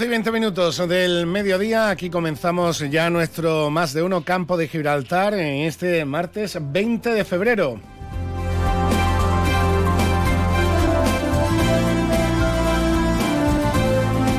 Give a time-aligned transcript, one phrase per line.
[0.00, 5.32] Y 20 minutos del mediodía, aquí comenzamos ya nuestro más de uno campo de Gibraltar
[5.34, 7.80] en este martes 20 de febrero.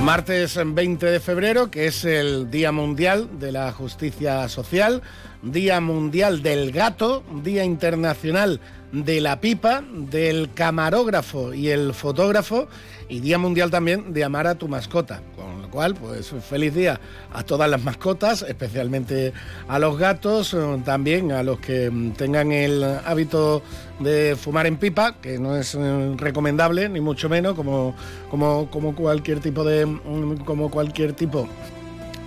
[0.04, 5.02] Martes 20 de febrero, que es el Día Mundial de la Justicia Social,
[5.42, 8.60] Día Mundial del Gato, Día Internacional
[8.92, 12.68] de la Pipa, del Camarógrafo y el Fotógrafo
[13.10, 15.22] y Día Mundial también de amar a tu mascota.
[15.36, 17.00] Con lo cual, pues feliz día
[17.34, 19.34] a todas las mascotas, especialmente
[19.68, 23.62] a los gatos, eh, también a los que mm, tengan el hábito
[24.00, 27.96] de fumar en pipa, que no es eh, recomendable, ni mucho menos, como,
[28.30, 29.86] como, como cualquier tipo de.
[29.86, 31.48] Mm, como cualquier tipo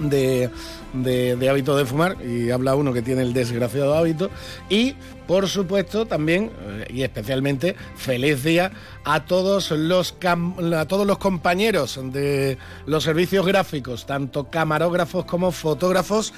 [0.00, 0.50] de,
[0.92, 4.30] de, hábito de fumar y habla uno que tiene el desgraciado hábito
[4.68, 4.94] y
[5.26, 8.72] por supuesto también eh, y especialmente feliz día
[9.04, 16.32] a todos los a todos los compañeros de los servicios gráficos tanto camarógrafos como fotógrafos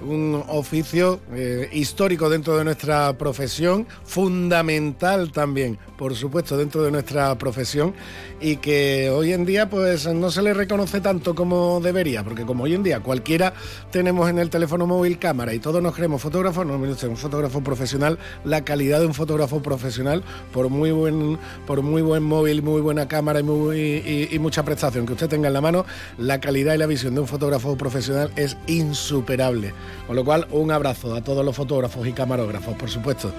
[0.00, 7.36] un oficio eh, histórico dentro de nuestra profesión, fundamental también, por supuesto, dentro de nuestra
[7.36, 7.94] profesión
[8.40, 12.64] y que hoy en día pues no se le reconoce tanto como debería, porque como
[12.64, 13.54] hoy en día cualquiera
[13.90, 18.18] tenemos en el teléfono móvil cámara y todos nos creemos fotógrafos, no un fotógrafo profesional,
[18.44, 23.08] la calidad de un fotógrafo profesional, por muy buen, por muy buen móvil, muy buena
[23.08, 25.84] cámara y, muy, y mucha prestación que usted tenga en la mano,
[26.18, 29.72] la calidad y la visión de un fotógrafo profesional es insuperable.
[30.06, 33.32] Con lo cual, un abrazo a todos los fotógrafos y camarógrafos, por supuesto.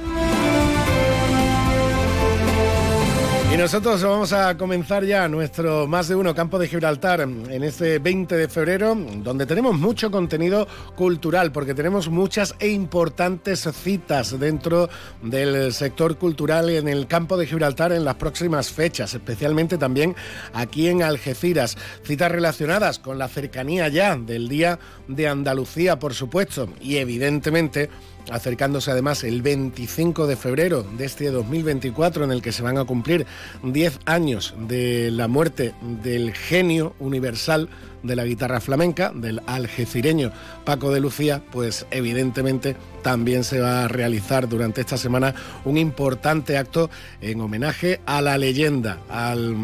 [3.51, 7.97] Y nosotros vamos a comenzar ya nuestro más de uno campo de Gibraltar en este
[7.97, 14.87] 20 de febrero, donde tenemos mucho contenido cultural, porque tenemos muchas e importantes citas dentro
[15.23, 20.15] del sector cultural en el campo de Gibraltar en las próximas fechas, especialmente también
[20.53, 21.75] aquí en Algeciras.
[22.03, 24.77] Citas relacionadas con la cercanía ya del Día
[25.07, 27.89] de Andalucía, por supuesto, y evidentemente
[28.31, 32.85] acercándose además el 25 de febrero de este 2024 en el que se van a
[32.85, 33.25] cumplir
[33.63, 35.73] 10 años de la muerte
[36.03, 37.69] del genio universal
[38.03, 40.31] de la guitarra flamenca, del algecireño
[40.63, 45.33] Paco de Lucía, pues evidentemente también se va a realizar durante esta semana
[45.65, 46.89] un importante acto
[47.21, 49.55] en homenaje a la leyenda, al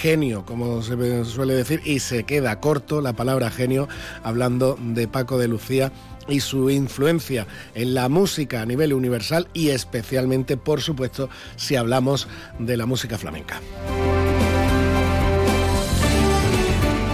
[0.00, 3.88] genio, como se suele decir, y se queda corto la palabra genio
[4.22, 5.92] hablando de Paco de Lucía
[6.28, 12.28] y su influencia en la música a nivel universal y especialmente, por supuesto, si hablamos
[12.58, 13.60] de la música flamenca.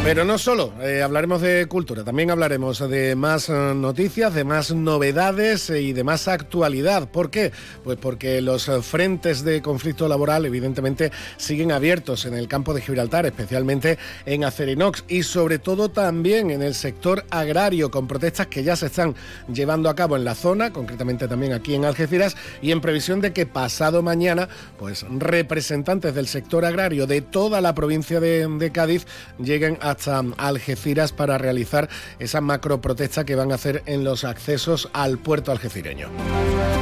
[0.03, 4.75] Pero no solo eh, hablaremos de cultura, también hablaremos de más eh, noticias, de más
[4.75, 7.11] novedades eh, y de más actualidad.
[7.11, 7.53] ¿Por qué?
[7.85, 13.27] Pues porque los frentes de conflicto laboral evidentemente siguen abiertos en el campo de Gibraltar,
[13.27, 18.77] especialmente en Acerinox y sobre todo también en el sector agrario, con protestas que ya
[18.77, 19.15] se están
[19.53, 23.35] llevando a cabo en la zona, concretamente también aquí en Algeciras, y en previsión de
[23.35, 29.07] que pasado mañana, pues representantes del sector agrario de toda la provincia de, de Cádiz
[29.39, 34.25] lleguen a hasta Algeciras para realizar esa macro protesta que van a hacer en los
[34.25, 36.09] accesos al puerto algecireño.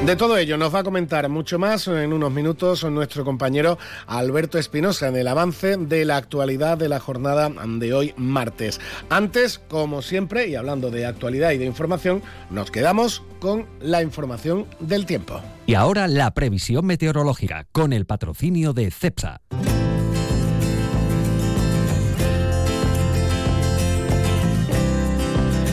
[0.05, 4.59] De todo ello nos va a comentar mucho más en unos minutos nuestro compañero Alberto
[4.59, 8.81] Espinosa en el avance de la actualidad de la jornada de hoy martes.
[9.11, 14.67] Antes, como siempre, y hablando de actualidad y de información, nos quedamos con la información
[14.81, 15.41] del tiempo.
[15.67, 19.41] Y ahora la previsión meteorológica con el patrocinio de CEPSA.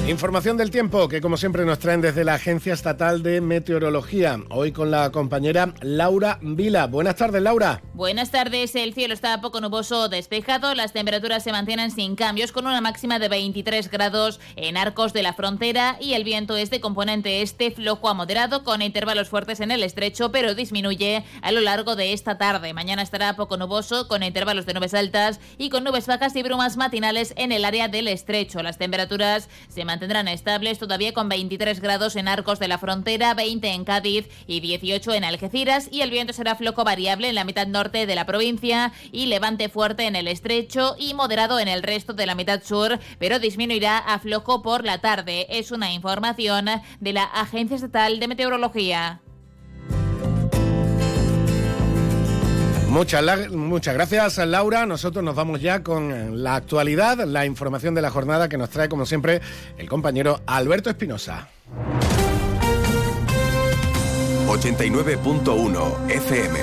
[0.07, 4.39] Información del tiempo que como siempre nos traen desde la Agencia Estatal de Meteorología.
[4.51, 6.85] Hoy con la compañera Laura Vila.
[6.85, 7.81] Buenas tardes, Laura.
[7.95, 8.75] Buenas tardes.
[8.75, 10.75] El cielo está poco nuboso despejado.
[10.75, 15.23] Las temperaturas se mantienen sin cambios con una máxima de 23 grados en arcos de
[15.23, 19.59] la frontera y el viento es de componente este flojo a moderado con intervalos fuertes
[19.59, 22.75] en el estrecho pero disminuye a lo largo de esta tarde.
[22.75, 26.77] Mañana estará poco nuboso con intervalos de nubes altas y con nubes bajas y brumas
[26.77, 28.61] matinales en el área del estrecho.
[28.61, 33.33] Las temperaturas se mantendrán mantendrán estables todavía con 23 grados en Arcos de la Frontera,
[33.33, 37.45] 20 en Cádiz y 18 en Algeciras y el viento será floco variable en la
[37.45, 41.81] mitad norte de la provincia y levante fuerte en el estrecho y moderado en el
[41.81, 45.47] resto de la mitad sur, pero disminuirá a floco por la tarde.
[45.49, 46.65] Es una información
[46.99, 49.21] de la Agencia Estatal de Meteorología.
[52.95, 54.85] Muchas, muchas gracias, Laura.
[54.85, 58.87] Nosotros nos vamos ya con la actualidad, la información de la jornada que nos trae,
[58.87, 59.41] como siempre,
[59.77, 61.49] el compañero Alberto Espinosa.
[64.47, 66.59] 89.1 FM.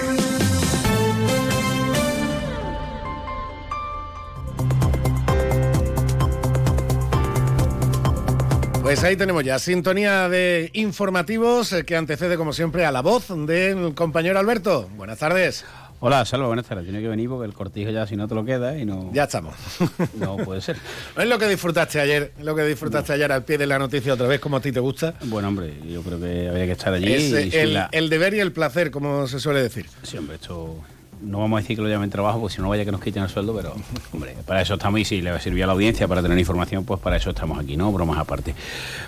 [8.81, 13.27] Pues ahí tenemos ya sintonía de informativos eh, que antecede como siempre a la voz
[13.29, 14.89] del compañero Alberto.
[14.97, 15.67] Buenas tardes.
[16.05, 16.83] Hola, Salvo, buenas tardes.
[16.83, 19.11] Tiene que venir porque el cortijo ya si no te lo queda y no...
[19.13, 19.55] Ya estamos.
[20.19, 20.77] No puede ser.
[21.17, 24.15] es lo que disfrutaste ayer, es lo que disfrutaste ayer al pie de la noticia
[24.15, 25.15] otra vez, como a ti te gusta.
[25.27, 27.13] Bueno, hombre, yo creo que había que estar allí.
[27.13, 29.87] Es el, el, deber y el placer, como se suele decir.
[30.03, 30.77] Sí, hombre, esto
[31.23, 33.23] no vamos a decir que lo llamen trabajo, porque si no vaya que nos quiten
[33.23, 33.75] el sueldo, pero
[34.13, 37.01] hombre, para eso estamos y si le sirvió a la audiencia para tener información, pues
[37.01, 37.93] para eso estamos aquí, ¿no?
[37.93, 38.55] Bromas aparte.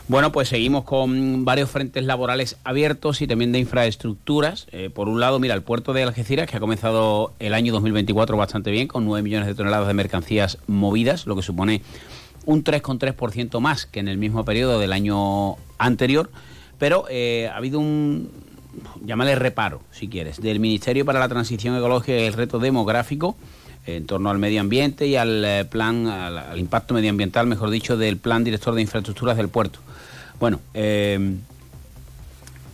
[0.08, 4.66] Bueno, pues seguimos con varios frentes laborales abiertos y también de infraestructuras.
[4.72, 8.36] Eh, por un lado, mira, el puerto de Algeciras, que ha comenzado el año 2024
[8.36, 11.82] bastante bien, con 9 millones de toneladas de mercancías movidas, lo que supone
[12.46, 16.30] un 3,3% más que en el mismo periodo del año anterior.
[16.78, 18.28] Pero eh, ha habido un,
[19.04, 23.36] llámale reparo, si quieres, del Ministerio para la Transición Ecológica y el Reto Demográfico
[23.86, 28.16] en torno al medio ambiente y al eh, plan, al, impacto medioambiental, mejor dicho, del
[28.16, 29.78] Plan Director de Infraestructuras del Puerto.
[30.40, 31.36] Bueno, eh,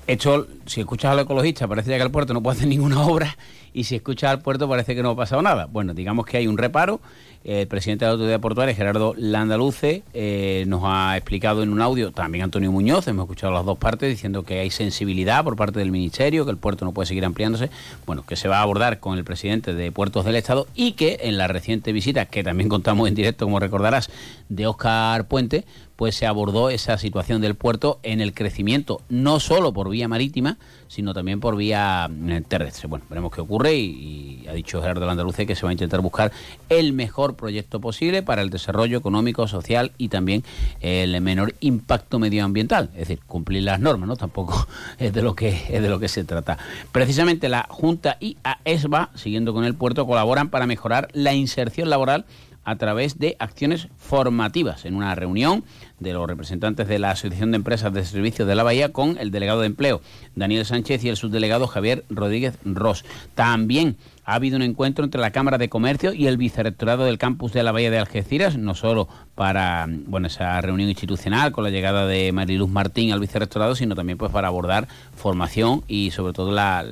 [0.06, 3.36] esto, si escuchas al ecologista, parece que el puerto no puede hacer ninguna obra
[3.72, 5.66] y si escuchas al puerto parece que no ha pasado nada.
[5.66, 7.00] Bueno, digamos que hay un reparo
[7.44, 12.12] el presidente de la Autoridad Portuaria, Gerardo Landaluce, eh, nos ha explicado en un audio,
[12.12, 15.90] también Antonio Muñoz, hemos escuchado las dos partes, diciendo que hay sensibilidad por parte del
[15.90, 17.70] Ministerio, que el puerto no puede seguir ampliándose,
[18.04, 21.20] bueno, que se va a abordar con el presidente de Puertos del Estado y que
[21.22, 24.10] en la reciente visita, que también contamos en directo, como recordarás,
[24.50, 25.64] de Óscar Puente,
[26.00, 30.56] pues se abordó esa situación del puerto en el crecimiento, no solo por vía marítima,
[30.88, 32.88] sino también por vía eh, terrestre.
[32.88, 36.32] Bueno, veremos qué ocurre y, ha dicho Gerardo Landaluce que se va a intentar buscar
[36.70, 40.42] el mejor proyecto posible para el desarrollo económico, social y también
[40.80, 44.16] el menor impacto medioambiental, es decir, cumplir las normas, ¿no?
[44.16, 44.68] Tampoco
[44.98, 46.56] es de lo que es de lo que se trata.
[46.92, 52.24] Precisamente la Junta y AESBA, siguiendo con el puerto, colaboran para mejorar la inserción laboral
[52.64, 55.64] a través de acciones formativas en una reunión
[56.00, 59.30] de los representantes de la Asociación de Empresas de Servicios de la Bahía con el
[59.30, 60.00] delegado de empleo
[60.34, 63.04] Daniel Sánchez y el subdelegado Javier Rodríguez Ross.
[63.34, 67.52] También ha habido un encuentro entre la Cámara de Comercio y el Vicerrectorado del Campus
[67.52, 72.06] de la Bahía de Algeciras, no solo para bueno, esa reunión institucional con la llegada
[72.06, 76.84] de Mariluz Martín al Vicerrectorado, sino también pues para abordar formación y sobre todo la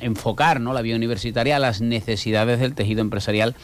[0.00, 0.72] enfocar ¿no?
[0.72, 3.54] la vía universitaria a las necesidades del tejido empresarial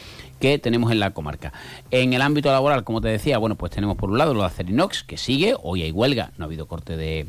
[0.41, 1.53] que tenemos en la comarca.
[1.91, 4.47] En el ámbito laboral, como te decía, bueno, pues tenemos por un lado lo de
[4.47, 7.27] Acerinox, que sigue, hoy hay huelga, no ha habido corte de,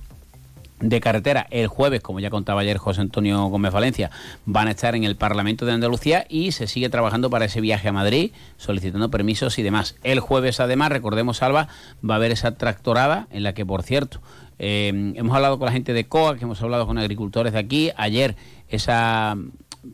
[0.80, 4.12] de carretera el jueves, como ya contaba ayer José Antonio Gómez Valencia,
[4.46, 7.90] van a estar en el Parlamento de Andalucía y se sigue trabajando para ese viaje
[7.90, 9.96] a Madrid, solicitando permisos y demás.
[10.04, 11.68] El jueves, además, recordemos, Alba,
[12.08, 14.22] va a haber esa tractorada en la que, por cierto,
[14.58, 17.92] eh, hemos hablado con la gente de COA, que hemos hablado con agricultores de aquí.
[17.96, 18.36] Ayer,
[18.68, 19.38] esa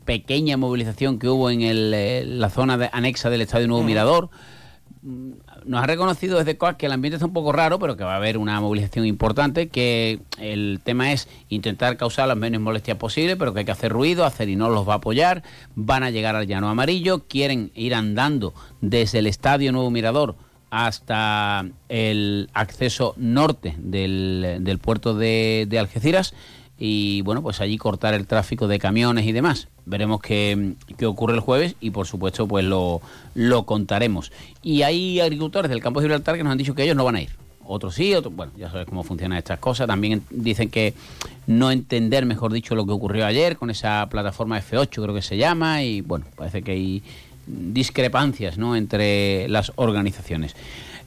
[0.04, 4.30] pequeña movilización que hubo en eh, la zona de, anexa del Estadio Nuevo Mirador.
[5.02, 5.32] Mm,
[5.64, 8.14] nos ha reconocido desde COAC que el ambiente está un poco raro, pero que va
[8.14, 13.36] a haber una movilización importante, que el tema es intentar causar las menos molestias posibles,
[13.36, 15.42] pero que hay que hacer ruido, hacer y no los va a apoyar,
[15.74, 20.36] van a llegar al llano amarillo, quieren ir andando desde el Estadio Nuevo Mirador
[20.70, 26.34] hasta el acceso norte del, puerto de, de Algeciras
[26.78, 29.68] y bueno, pues allí cortar el tráfico de camiones y demás.
[29.86, 30.74] Veremos qué,
[31.04, 33.00] ocurre el jueves y por supuesto pues lo,
[33.34, 34.32] lo contaremos.
[34.62, 37.16] Y hay agricultores del campo de Gibraltar que nos han dicho que ellos no van
[37.16, 37.30] a ir.
[37.68, 39.86] Otros sí, otros, bueno, ya sabes cómo funcionan estas cosas.
[39.86, 40.94] También dicen que
[41.46, 45.36] no entender, mejor dicho, lo que ocurrió ayer con esa plataforma F8, creo que se
[45.36, 47.02] llama, y bueno, parece que hay
[47.46, 48.76] discrepancias ¿no?
[48.76, 50.54] entre las organizaciones.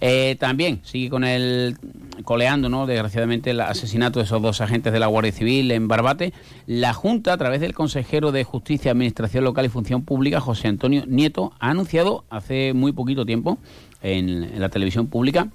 [0.01, 1.77] Eh, también sigue con el
[2.23, 2.85] coleando, ¿no?
[2.85, 6.33] Desgraciadamente, el asesinato de esos dos agentes de la Guardia Civil en Barbate.
[6.67, 11.03] La Junta, a través del consejero de Justicia, Administración Local y Función Pública, José Antonio
[11.05, 13.57] Nieto, ha anunciado hace muy poquito tiempo
[14.01, 15.49] en, la televisión pública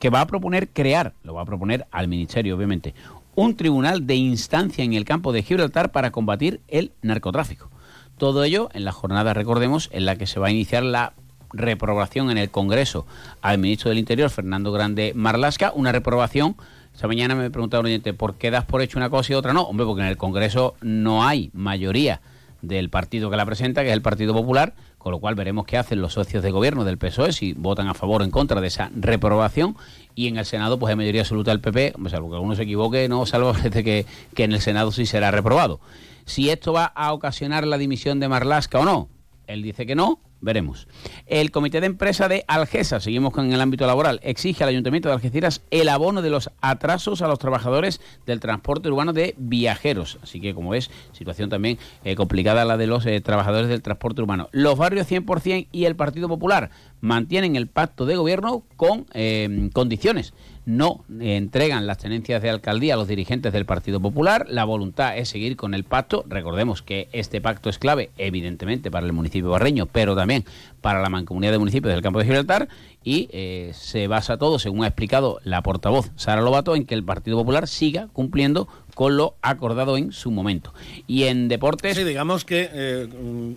[0.00, 2.94] que va a proponer crear, lo va a proponer al Ministerio, obviamente,
[3.36, 7.70] un tribunal de instancia en el campo de Gibraltar para combatir el narcotráfico.
[8.18, 11.14] Todo ello en la jornada, recordemos, en la que se va a iniciar la
[11.54, 13.06] reprobación en el Congreso
[13.40, 16.56] al ministro del Interior, Fernando Grande Marlasca, una reprobación
[16.94, 19.52] esta mañana me preguntaba un oyente, ¿por qué das por hecho una cosa y otra
[19.52, 19.62] no?
[19.62, 22.20] Hombre, porque en el Congreso no hay mayoría
[22.62, 25.76] del partido que la presenta, que es el Partido Popular, con lo cual veremos qué
[25.76, 28.68] hacen los socios de gobierno del PSOE, si votan a favor o en contra de
[28.68, 29.76] esa reprobación,
[30.14, 33.08] y en el Senado pues hay mayoría absoluta del PP, salvo que alguno se equivoque,
[33.08, 35.80] no, salvo que, que en el Senado sí será reprobado.
[36.26, 39.08] Si esto va a ocasionar la dimisión de Marlasca o no,
[39.46, 40.86] él dice que no, veremos.
[41.26, 45.14] El comité de empresa de Algesa, seguimos con el ámbito laboral, exige al Ayuntamiento de
[45.14, 50.18] Algeciras el abono de los atrasos a los trabajadores del transporte urbano de viajeros.
[50.22, 54.20] Así que, como ves, situación también eh, complicada la de los eh, trabajadores del transporte
[54.20, 54.48] urbano.
[54.52, 56.70] Los barrios 100% y el Partido Popular
[57.00, 60.34] mantienen el pacto de gobierno con eh, condiciones
[60.66, 64.46] no entregan las tenencias de alcaldía a los dirigentes del Partido Popular.
[64.48, 66.24] La voluntad es seguir con el pacto.
[66.28, 70.44] Recordemos que este pacto es clave, evidentemente, para el municipio barreño, pero también
[70.84, 72.68] para la mancomunidad de municipios del campo de Gibraltar.
[73.02, 77.04] Y eh, se basa todo, según ha explicado la portavoz Sara Lobato, en que el
[77.04, 80.72] Partido Popular siga cumpliendo con lo acordado en su momento.
[81.06, 81.96] Y en deportes...
[81.96, 83.08] Sí, digamos que eh,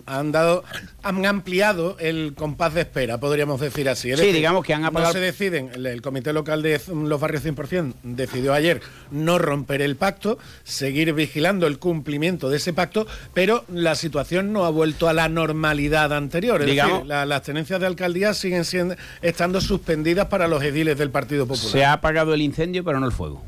[0.06, 0.64] han dado,
[1.02, 4.14] han ampliado el compás de espera, podríamos decir así.
[4.16, 5.12] sí, digamos que han apagado...
[5.14, 9.96] No se deciden, el, Comité Local de los Barrios 100% decidió ayer no romper el
[9.96, 15.12] pacto, seguir vigilando el cumplimiento de ese pacto, pero la situación no ha vuelto a
[15.12, 16.60] la normalidad anterior.
[16.60, 21.10] Es digamos, decir, las tenencias de alcaldía siguen siendo, estando suspendidas para los ediles del
[21.10, 21.70] Partido Popular.
[21.70, 23.42] Se ha apagado el incendio, pero no el fuego.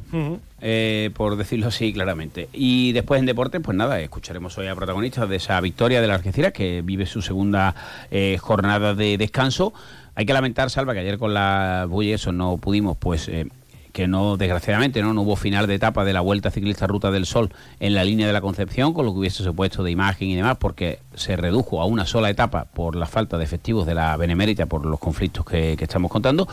[0.61, 2.49] Eh, por decirlo así claramente.
[2.53, 6.15] Y después en deporte, pues nada, escucharemos hoy a protagonistas de esa victoria de la
[6.15, 7.75] Algeciras, que vive su segunda
[8.11, 9.73] eh, jornada de descanso.
[10.15, 13.29] Hay que lamentar, Salva, que ayer con la bulla eso no pudimos, pues...
[13.29, 13.47] Eh,
[13.93, 15.13] que no, desgraciadamente, ¿no?
[15.13, 17.51] no hubo final de etapa de la Vuelta Ciclista Ruta del Sol
[17.81, 20.57] en la línea de la Concepción, con lo que hubiese supuesto de imagen y demás,
[20.59, 24.67] porque se redujo a una sola etapa por la falta de efectivos de la Benemérita,
[24.67, 26.49] por los conflictos que, estamos contando,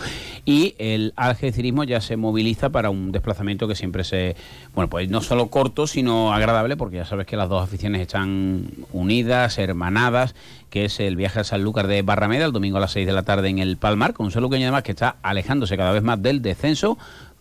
[0.45, 4.35] y el algecirismo ya se moviliza para un desplazamiento que siempre se,
[4.75, 8.67] bueno, pues no solo corto, sino agradable, porque ya sabes que las dos aficiones están
[8.91, 10.35] unidas, hermanadas,
[10.69, 13.23] que es el viaje a Sanlúcar de Barrameda, el domingo a las 6 de la
[13.23, 16.41] tarde en el Palmar, con un sanluqueño además que está alejándose cada vez más del
[16.41, 16.97] descenso,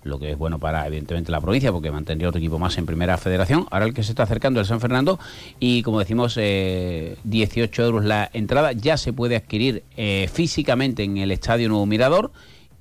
[0.06, 3.16] lo que es bueno para evidentemente la provincia porque mantendría otro equipo más en primera
[3.18, 3.66] federación.
[3.70, 5.18] Ahora el que se está acercando es San Fernando
[5.60, 11.16] y como decimos 18 eh, euros la entrada ya se puede adquirir eh, físicamente en
[11.18, 12.32] el Estadio Nuevo Mirador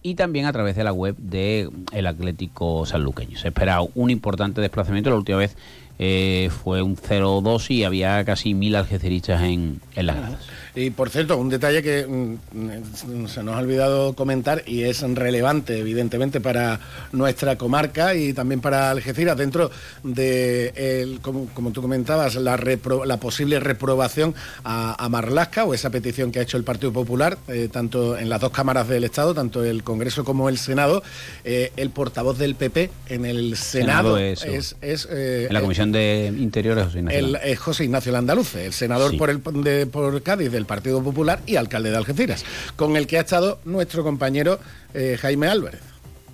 [0.01, 3.37] y también a través de la web del el Atlético Sanluqueño.
[3.39, 5.09] Se espera un importante desplazamiento.
[5.09, 5.57] La última vez
[5.97, 10.47] eh, fue un 0-2 y había casi mil algeciristas en, en las gradas.
[10.75, 15.79] Y por cierto, un detalle que mm, se nos ha olvidado comentar y es relevante,
[15.79, 16.79] evidentemente, para
[17.13, 19.71] nuestra comarca y también para Algeciras, dentro
[20.03, 22.57] de, como, tú comentabas, la,
[23.05, 27.69] la posible reprobación a, Marlasca o esa petición que ha hecho el Partido Popular, eh,
[27.71, 31.03] tanto en las dos cámaras del Estado, tanto el Congreso como el Senado.
[31.45, 36.99] Eh, el portavoz del PP en el Senado, es, en la Comisión de Interiores José
[36.99, 37.37] Ignacio.
[37.41, 41.55] El, José Ignacio Landaluce, el senador por, el, de, por Cádiz del Partido Popular y
[41.55, 42.43] alcalde de Algeciras,
[42.75, 44.59] con el que ha estado nuestro compañero
[44.93, 45.81] eh, Jaime Álvarez.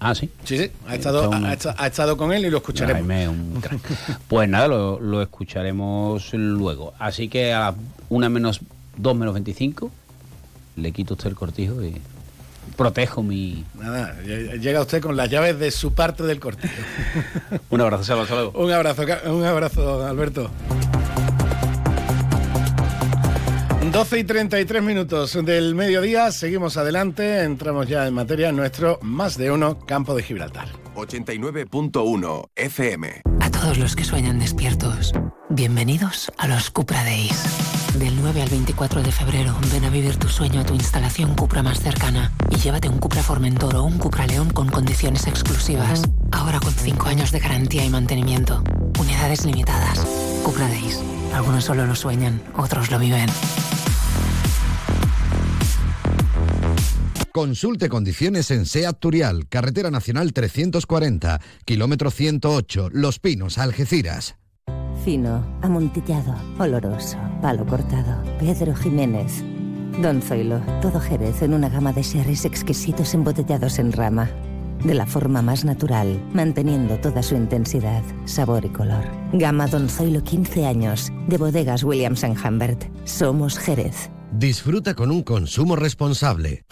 [0.04, 0.32] Ah, sí.
[0.46, 3.08] Sí, sí, ha estado, ha, estado con él y lo escucharemos.
[3.08, 3.62] Jaime, un
[4.28, 6.96] pues nada, lo, escucharemos luego.
[6.98, 7.76] Así que a
[8.10, 8.62] una menos,
[8.98, 9.92] dos menos 25,
[10.78, 12.02] le quito usted el cortijo y
[12.76, 13.64] protejo mi...
[13.76, 16.74] Nada, llega usted con las llaves de su parte del cortijo.
[17.70, 18.52] un abrazo.
[18.56, 20.50] Un abrazo, un abrazo, Alberto.
[23.90, 29.38] 12 y 33 minutos del mediodía, seguimos adelante, entramos ya en materia en nuestro más
[29.38, 30.70] de uno campo de Gibraltar.
[30.96, 33.22] 89.1 FM.
[33.42, 35.14] A todos los que sueñan despiertos,
[35.50, 37.44] bienvenidos a los Cupra Days.
[37.98, 41.64] Del 9 al 24 de febrero, ven a vivir tu sueño a tu instalación Cupra
[41.64, 46.04] más cercana y llévate un Cupra Formentor o un Cupra León con condiciones exclusivas.
[46.32, 48.64] Ahora con 5 años de garantía y mantenimiento.
[49.00, 50.00] Unidades limitadas.
[50.44, 51.02] Cupra Days.
[51.34, 53.30] Algunos solo lo sueñan, otros lo viven.
[57.32, 64.36] Consulte condiciones en SEAT Turial, Carretera Nacional 340, kilómetro 108, Los Pinos, Algeciras.
[65.06, 69.44] Fino, amontillado, oloroso, palo cortado, Pedro Jiménez.
[70.02, 74.30] Don Zoilo, todo Jerez en una gama de sherries exquisitos embotellados en rama.
[74.84, 79.06] De la forma más natural, manteniendo toda su intensidad, sabor y color.
[79.34, 82.86] Gama Don Zoilo 15 años, de bodegas Williams⁇ Humbert.
[83.06, 84.10] Somos Jerez.
[84.32, 86.64] Disfruta con un consumo responsable.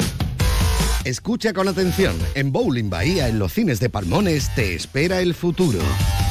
[1.05, 2.15] Escucha con atención.
[2.35, 5.79] En Bowling Bahía, en los cines de Palmones, te espera el futuro.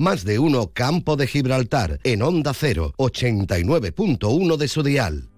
[0.00, 5.28] Más de uno Campo de Gibraltar en Onda 0, 89.1 de su dial.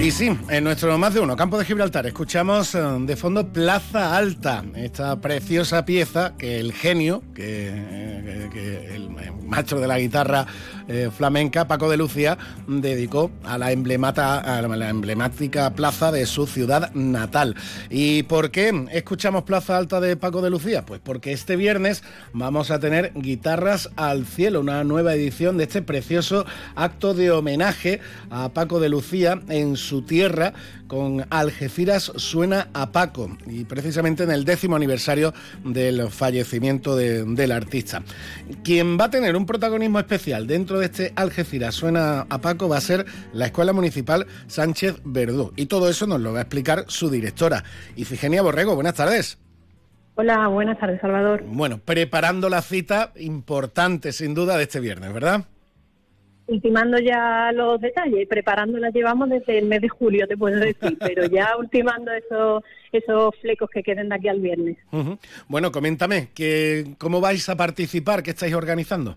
[0.00, 4.16] Y sí, en nuestro más de uno, Campo de Gibraltar, escuchamos eh, de fondo Plaza
[4.16, 9.08] Alta, esta preciosa pieza que el genio, que, eh, el
[9.46, 10.48] maestro de la guitarra
[10.92, 16.92] eh, flamenca, Paco de Lucía, dedicó a la, a la emblemática plaza de su ciudad
[16.94, 17.54] natal.
[17.90, 20.84] ¿Y por qué escuchamos Plaza Alta de Paco de Lucía?
[20.84, 25.82] Pues porque este viernes vamos a tener Guitarras al Cielo, una nueva edición de este
[25.82, 26.44] precioso
[26.74, 30.54] acto de homenaje a Paco de Lucía en su su tierra
[30.86, 35.34] con Algeciras suena a Paco y precisamente en el décimo aniversario
[35.64, 38.02] del fallecimiento del artista.
[38.64, 42.76] Quien va a tener un protagonismo especial dentro de este Algeciras suena a Paco va
[42.76, 46.84] a ser la Escuela Municipal Sánchez Verdú y todo eso nos lo va a explicar
[46.88, 47.64] su directora,
[47.96, 48.74] Ifigenia Borrego.
[48.74, 49.38] Buenas tardes.
[50.14, 51.42] Hola, buenas tardes, Salvador.
[51.46, 55.46] Bueno, preparando la cita importante, sin duda, de este viernes, ¿verdad?
[56.46, 61.26] ultimando ya los detalles, preparándola llevamos desde el mes de julio, te puedo decir, pero
[61.26, 62.62] ya ultimando esos,
[62.92, 64.76] esos flecos que queden de aquí al viernes.
[65.48, 68.22] Bueno, coméntame, que, ¿cómo vais a participar?
[68.22, 69.16] ¿Qué estáis organizando?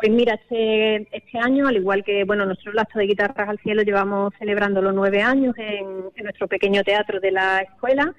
[0.00, 3.82] Pues mira, este, este año, al igual que bueno, nuestro acto de guitarras al cielo,
[3.82, 8.14] llevamos celebrando los nueve años en, nuestro pequeño teatro de la escuela.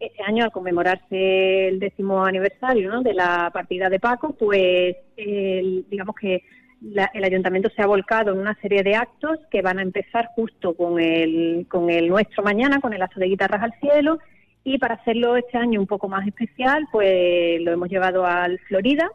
[0.00, 3.02] Este año, al conmemorarse el décimo aniversario ¿no?
[3.02, 6.44] de la partida de Paco, pues digamos que
[6.80, 10.74] el ayuntamiento se ha volcado en una serie de actos que van a empezar justo
[10.74, 14.18] con el, con el nuestro mañana, con el acto de guitarras al cielo,
[14.64, 19.10] y para hacerlo este año un poco más especial, pues lo hemos llevado al Florida.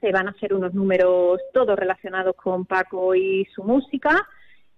[0.00, 4.26] Se van a hacer unos números todos relacionados con Paco y su música.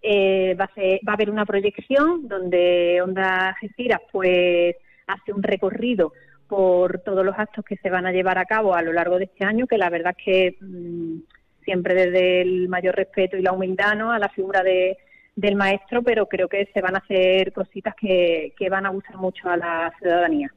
[0.00, 4.74] Eh, va, a va a haber una proyección donde Onda Algeciras pues
[5.06, 6.12] hace un recorrido
[6.48, 9.24] por todos los actos que se van a llevar a cabo a lo largo de
[9.24, 11.20] este año, que la verdad es que mm,
[11.64, 14.12] siempre desde el mayor respeto y la humildad ¿no?
[14.12, 14.98] a la figura de,
[15.34, 19.16] del maestro, pero creo que se van a hacer cositas que, que van a gustar
[19.16, 20.52] mucho a la ciudadanía.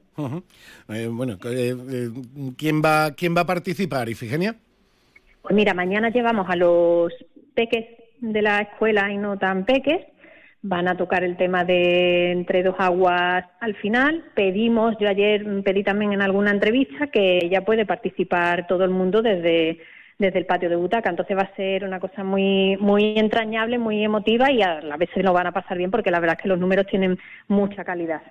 [0.90, 2.10] Eh, bueno, eh, eh,
[2.58, 4.56] ¿quién va quién va a participar, Ifigenia?
[5.42, 7.14] Pues mira, mañana llevamos a los
[7.54, 7.86] peques
[8.20, 10.02] de la escuela y no tan peques.
[10.62, 14.24] Van a tocar el tema de entre dos aguas al final.
[14.34, 19.22] Pedimos, yo ayer pedí también en alguna entrevista que ya puede participar todo el mundo
[19.22, 19.80] desde
[20.18, 21.10] desde el patio de butaca.
[21.10, 25.10] Entonces va a ser una cosa muy, muy entrañable, muy emotiva y a la vez
[25.14, 27.84] se lo van a pasar bien porque la verdad es que los números tienen mucha
[27.84, 28.22] calidad.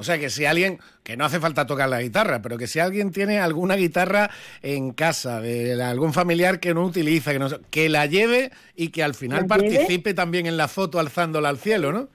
[0.00, 2.78] O sea que si alguien, que no hace falta tocar la guitarra, pero que si
[2.78, 4.30] alguien tiene alguna guitarra
[4.62, 9.02] en casa, de algún familiar que no utiliza, que, no, que la lleve y que
[9.02, 12.08] al final participe también en la foto alzándola al cielo, ¿no?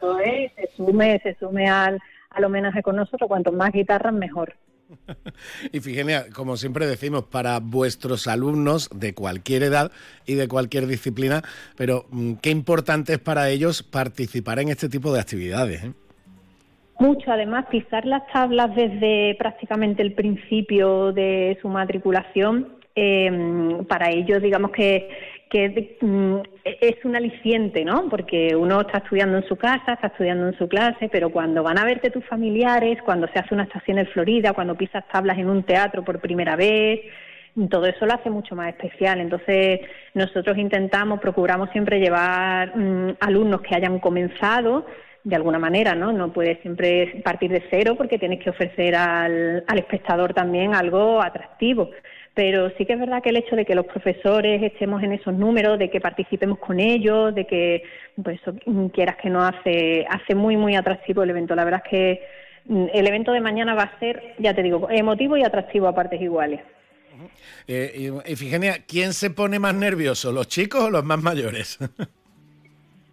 [0.55, 1.99] se sume, se sume al,
[2.31, 4.55] al homenaje con nosotros, cuanto más guitarras mejor.
[5.71, 9.91] Y fíjense, como siempre decimos, para vuestros alumnos de cualquier edad
[10.25, 11.43] y de cualquier disciplina,
[11.75, 15.83] pero mm, qué importante es para ellos participar en este tipo de actividades.
[15.83, 15.93] ¿eh?
[16.99, 24.41] Mucho, además, pisar las tablas desde prácticamente el principio de su matriculación, eh, para ellos,
[24.41, 25.09] digamos que
[25.49, 28.09] que mm, es un aliciente, ¿no?
[28.09, 31.77] Porque uno está estudiando en su casa, está estudiando en su clase, pero cuando van
[31.77, 35.49] a verte tus familiares, cuando se hace una estación en Florida, cuando pisas tablas en
[35.49, 37.01] un teatro por primera vez,
[37.69, 39.21] todo eso lo hace mucho más especial.
[39.21, 39.79] Entonces,
[40.13, 44.85] nosotros intentamos, procuramos siempre llevar mm, alumnos que hayan comenzado
[45.25, 46.13] de alguna manera, ¿no?
[46.13, 51.21] No puedes siempre partir de cero porque tienes que ofrecer al, al espectador también algo
[51.21, 51.89] atractivo
[52.35, 55.33] pero sí que es verdad que el hecho de que los profesores estemos en esos
[55.33, 57.83] números, de que participemos con ellos, de que,
[58.21, 58.41] pues,
[58.93, 61.55] quieras que no hace, hace muy, muy atractivo el evento.
[61.55, 62.21] La verdad es que
[62.65, 65.95] mm, el evento de mañana va a ser, ya te digo, emotivo y atractivo a
[65.95, 66.59] partes iguales.
[67.67, 71.79] Eh, Efigenia, ¿quién se pone más nervioso, los chicos o los más mayores?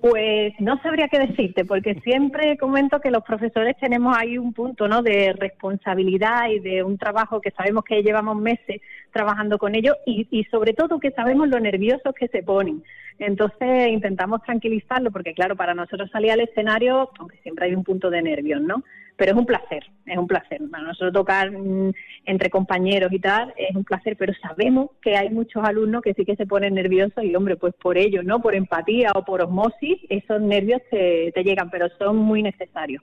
[0.03, 4.89] Pues no sabría qué decirte, porque siempre comento que los profesores tenemos ahí un punto
[4.89, 5.01] ¿no?
[5.01, 8.81] de responsabilidad y de un trabajo que sabemos que llevamos meses
[9.13, 12.83] trabajando con ellos y, y sobre todo que sabemos lo nerviosos que se ponen.
[13.21, 18.11] Entonces intentamos tranquilizarlo porque claro, para nosotros salir al escenario, aunque siempre hay un punto
[18.11, 18.83] de nervios, ¿no?
[19.17, 20.61] Pero es un placer, es un placer.
[20.71, 21.93] Para nosotros tocar mm,
[22.25, 26.25] entre compañeros y tal es un placer, pero sabemos que hay muchos alumnos que sí
[26.25, 28.41] que se ponen nerviosos y hombre, pues por ello, ¿no?
[28.41, 33.03] Por empatía o por osmosis, esos nervios te llegan, pero son muy necesarios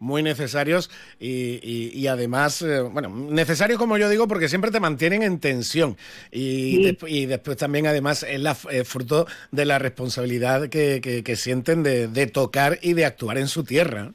[0.00, 0.90] muy necesarios
[1.20, 5.96] y, además, eh, bueno, necesarios como yo digo porque siempre te mantienen en tensión
[6.32, 12.78] y, y después también además es la, fruto de la responsabilidad que, sienten de, tocar
[12.82, 14.12] y de actuar en su tierra.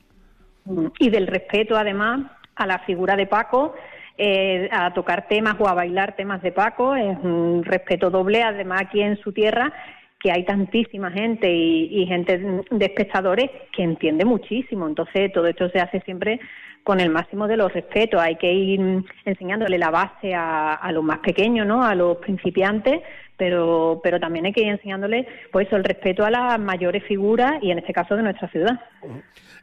[0.99, 2.21] Y del respeto además
[2.55, 3.75] a la figura de Paco.
[4.17, 8.83] Eh, a tocar temas o a bailar temas de Paco, es un respeto doble, además
[8.83, 9.73] aquí en su tierra,
[10.19, 14.87] que hay tantísima gente y, gente de espectadores que entiende muchísimo.
[14.87, 16.39] Entonces, todo esto se hace siempre
[16.83, 18.21] con el máximo de los respetos.
[18.21, 21.83] Hay que ir enseñándole la base a, a los más pequeños, ¿no?
[21.83, 23.01] A los principiantes,
[23.37, 27.71] pero, pero también hay que ir enseñándole, pues, el respeto a las mayores figuras y,
[27.71, 28.79] en este caso, de nuestra ciudad.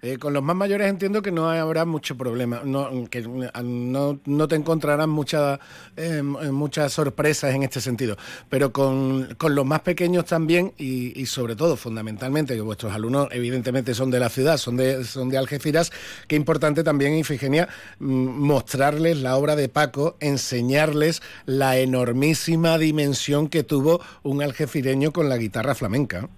[0.05, 4.49] Eh, con los más mayores entiendo que no habrá mucho problema, no, que no, no
[4.49, 5.61] te encontrarán muchas
[5.97, 8.17] em, muchas sorpresas en este sentido,
[8.49, 14.11] pero con, los más pequeños también y, sobre todo, fundamentalmente, que vuestros alumnos evidentemente son
[14.11, 15.93] de la ciudad, son de, son de Algeciras,
[16.27, 17.69] qué importante también, Ifigenia,
[18.01, 25.29] mm, mostrarles la obra de Paco, enseñarles la enormísima dimensión que tuvo un algecireño con
[25.29, 26.29] la guitarra flamenca.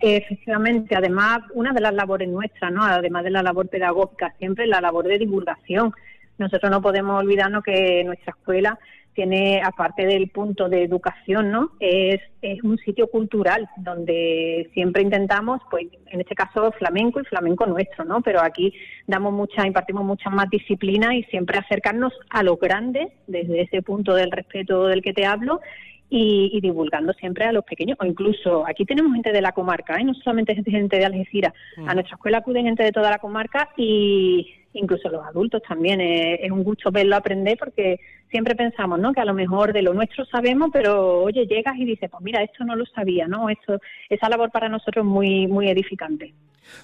[0.00, 2.84] Efectivamente, además, una de las labores nuestras, ¿no?
[2.84, 5.92] además de la labor pedagógica, siempre la labor de divulgación.
[6.36, 8.78] Nosotros no podemos olvidarnos que nuestra escuela
[9.14, 11.70] tiene, aparte del punto de educación, ¿no?
[11.80, 17.64] Es, es un sitio cultural donde siempre intentamos, pues en este caso flamenco y flamenco
[17.64, 18.20] nuestro, ¿no?
[18.20, 18.74] Pero aquí
[19.06, 24.14] damos mucha, impartimos muchas más disciplinas y siempre acercarnos a los grandes desde ese punto
[24.14, 25.60] del respeto del que te hablo
[26.10, 30.04] y, divulgando siempre a los pequeños, o incluso aquí tenemos gente de la comarca, ¿eh?
[30.04, 31.94] no solamente gente de Algeciras, a mm.
[31.94, 36.00] nuestra escuela acuden gente de toda la comarca y incluso los adultos también.
[36.00, 39.12] Eh, es un gusto verlo aprender porque siempre pensamos ¿no?
[39.12, 42.42] que a lo mejor de lo nuestro sabemos, pero oye, llegas y dices, pues mira,
[42.42, 43.48] esto no lo sabía, ¿no?
[43.48, 46.34] Esto, esa labor para nosotros es muy, muy edificante.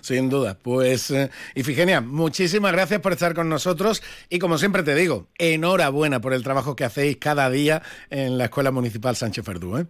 [0.01, 0.57] Sin duda.
[0.61, 6.21] Pues, eh, Ifigenia, muchísimas gracias por estar con nosotros y como siempre te digo, enhorabuena
[6.21, 9.79] por el trabajo que hacéis cada día en la Escuela Municipal Sánchez Ferdú.
[9.79, 9.87] ¿eh?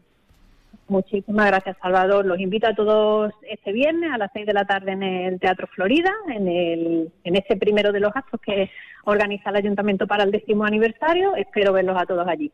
[0.91, 2.27] Muchísimas gracias, Salvador.
[2.27, 5.69] Los invito a todos este viernes a las seis de la tarde en el Teatro
[5.69, 8.69] Florida, en, el, en este primero de los actos que
[9.05, 11.37] organiza el Ayuntamiento para el décimo aniversario.
[11.37, 12.51] Espero verlos a todos allí.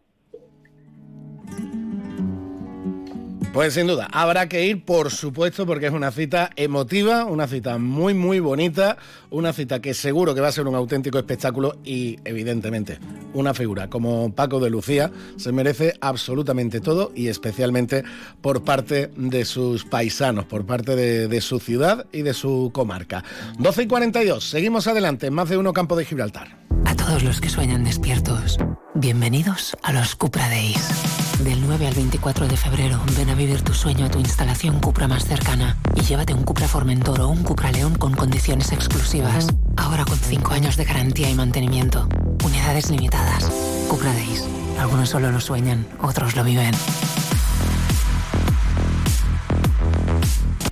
[3.57, 7.79] Pues sin duda, habrá que ir, por supuesto, porque es una cita emotiva, una cita
[7.79, 8.99] muy, muy bonita,
[9.31, 12.99] una cita que seguro que va a ser un auténtico espectáculo y, evidentemente,
[13.33, 18.05] una figura como Paco de Lucía se merece absolutamente todo y especialmente
[18.42, 23.25] por parte de sus paisanos, por parte de, su ciudad y de su comarca.
[23.59, 26.59] 12 y 42, seguimos adelante, más de uno campo de Gibraltar.
[26.85, 28.59] A todos los que sueñan despiertos,
[28.95, 31.26] bienvenidos a los Cupra Days.
[31.40, 35.07] Del 9 al 24 de febrero, ven a vivir tu sueño a tu instalación Cupra
[35.07, 39.49] más cercana y llévate un Cupra Formentor o un Cupra León con condiciones exclusivas.
[39.77, 42.09] Ahora con 5 años de garantía y mantenimiento.
[42.42, 43.44] Unidades limitadas.
[43.88, 44.44] Cupra Days.
[44.79, 46.75] Algunos solo lo sueñan, otros lo viven.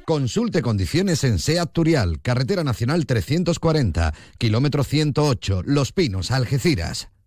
[0.06, 7.08] Consulte condiciones en SEAT Turial, Carretera Nacional 340, kilómetro 108, Los Pinos, Algeciras.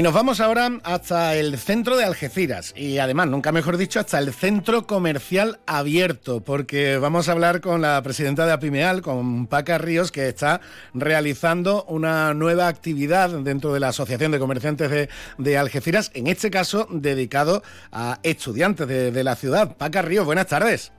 [0.00, 4.18] Y nos vamos ahora hasta el centro de Algeciras y además, nunca mejor dicho, hasta
[4.18, 9.76] el centro comercial abierto, porque vamos a hablar con la presidenta de Apimeal, con Paca
[9.76, 10.62] Ríos, que está
[10.94, 16.88] realizando una nueva actividad dentro de la Asociación de Comerciantes de, Algeciras, en este caso
[16.90, 19.76] dedicado a estudiantes de, de la ciudad.
[19.76, 20.92] Paca Ríos, buenas tardes.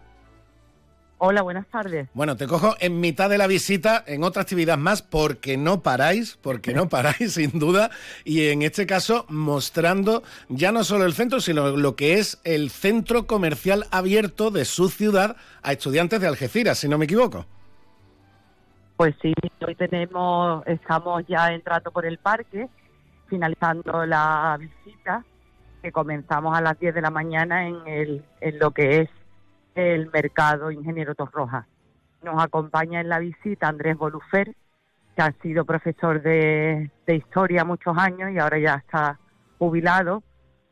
[1.24, 2.10] Hola, buenas tardes.
[2.16, 6.36] Bueno, te cojo en mitad de la visita, en otra actividad más, porque no paráis,
[6.42, 7.92] porque no paráis, sin duda,
[8.26, 12.72] y en este caso mostrando ya no solo el centro, sino lo que es el
[12.72, 17.46] centro comercial abierto de su ciudad a estudiantes de Algeciras, si no me equivoco.
[18.98, 19.32] Pues sí,
[19.64, 22.68] hoy tenemos, estamos ya entrando por el parque,
[23.28, 25.24] finalizando la visita,
[25.84, 29.10] que comenzamos a las 10 de la mañana en, el, en lo que es
[29.76, 31.68] el mercado Ingeniero Torroja.
[32.24, 34.56] Nos acompaña en la visita Andrés Bolufer,
[35.16, 39.20] que ha sido profesor de, historia muchos años y ahora ya está
[39.58, 40.24] jubilado.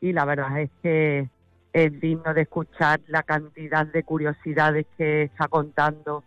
[0.02, 1.30] Y la verdad es que
[1.74, 6.24] es digno de escuchar la cantidad de curiosidades que está contando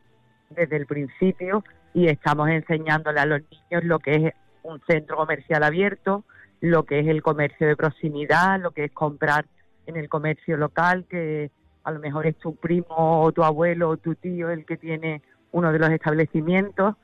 [0.51, 5.63] desde el principio y estamos enseñándole a los niños lo que es un centro comercial
[5.63, 6.25] abierto,
[6.61, 9.47] lo que es el comercio de proximidad, lo que es comprar
[9.87, 11.51] en el comercio local, que
[11.85, 15.23] a lo mejor es tu primo o tu abuelo o tu tío el que tiene
[15.53, 16.97] uno de los establecimientos,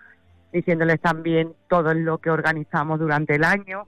[0.52, 3.86] diciéndoles también todo lo que organizamos durante el año,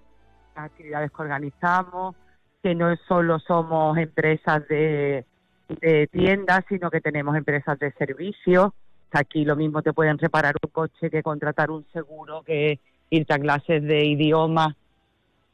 [0.54, 2.16] las actividades que organizamos,
[2.62, 5.24] que no solo somos empresas de,
[6.10, 8.72] tiendas, sino que tenemos empresas de servicios.
[9.12, 13.38] Aquí lo mismo te pueden reparar un coche que contratar un seguro, que irte a
[13.38, 14.74] clases de idiomas.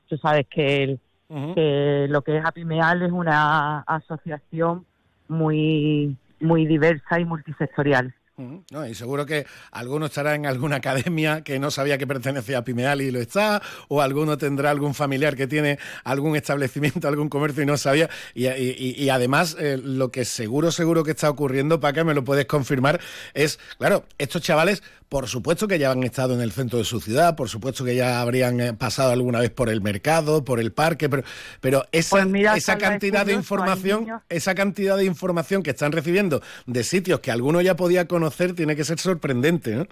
[0.08, 4.86] Tú sabes que, que lo que es Apimeal es una asociación
[5.28, 8.14] muy, muy diversa y multisectorial.
[8.38, 12.64] No, y seguro que alguno estará en alguna academia que no sabía que pertenecía a
[12.64, 17.62] Pimeal y lo está, o alguno tendrá algún familiar que tiene algún establecimiento, algún comercio
[17.62, 18.10] y no sabía.
[18.34, 22.44] Y, además, eh, lo que seguro, seguro que está ocurriendo, para que me lo puedes
[22.44, 23.00] confirmar,
[23.32, 27.00] es, claro, estos chavales por supuesto que ya han estado en el centro de su
[27.00, 30.72] ciudad, por supuesto que ya habrían eh, pasado alguna vez por el mercado, por el
[30.72, 31.22] parque, pero,
[31.60, 36.82] pero esa, pues esa cantidad de información, esa cantidad de información que están recibiendo de
[36.82, 39.86] sitios que alguno ya podía conocer tiene que ser sorprendente, ¿no?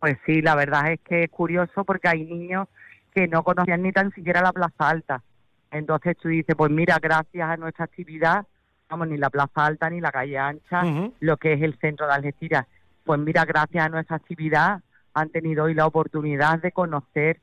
[0.00, 2.68] Pues sí, la verdad es que es curioso porque hay niños
[3.14, 5.22] que no conocían ni tan siquiera la Plaza Alta.
[5.70, 8.46] Entonces tú dices, pues mira, gracias a nuestra actividad,
[8.88, 10.82] vamos, ni la Plaza Alta ni la calle Ancha,
[11.20, 12.66] lo que es el centro de Algeciras
[13.04, 14.80] pues mira, gracias a nuestra actividad
[15.12, 17.38] han tenido hoy la oportunidad de conocer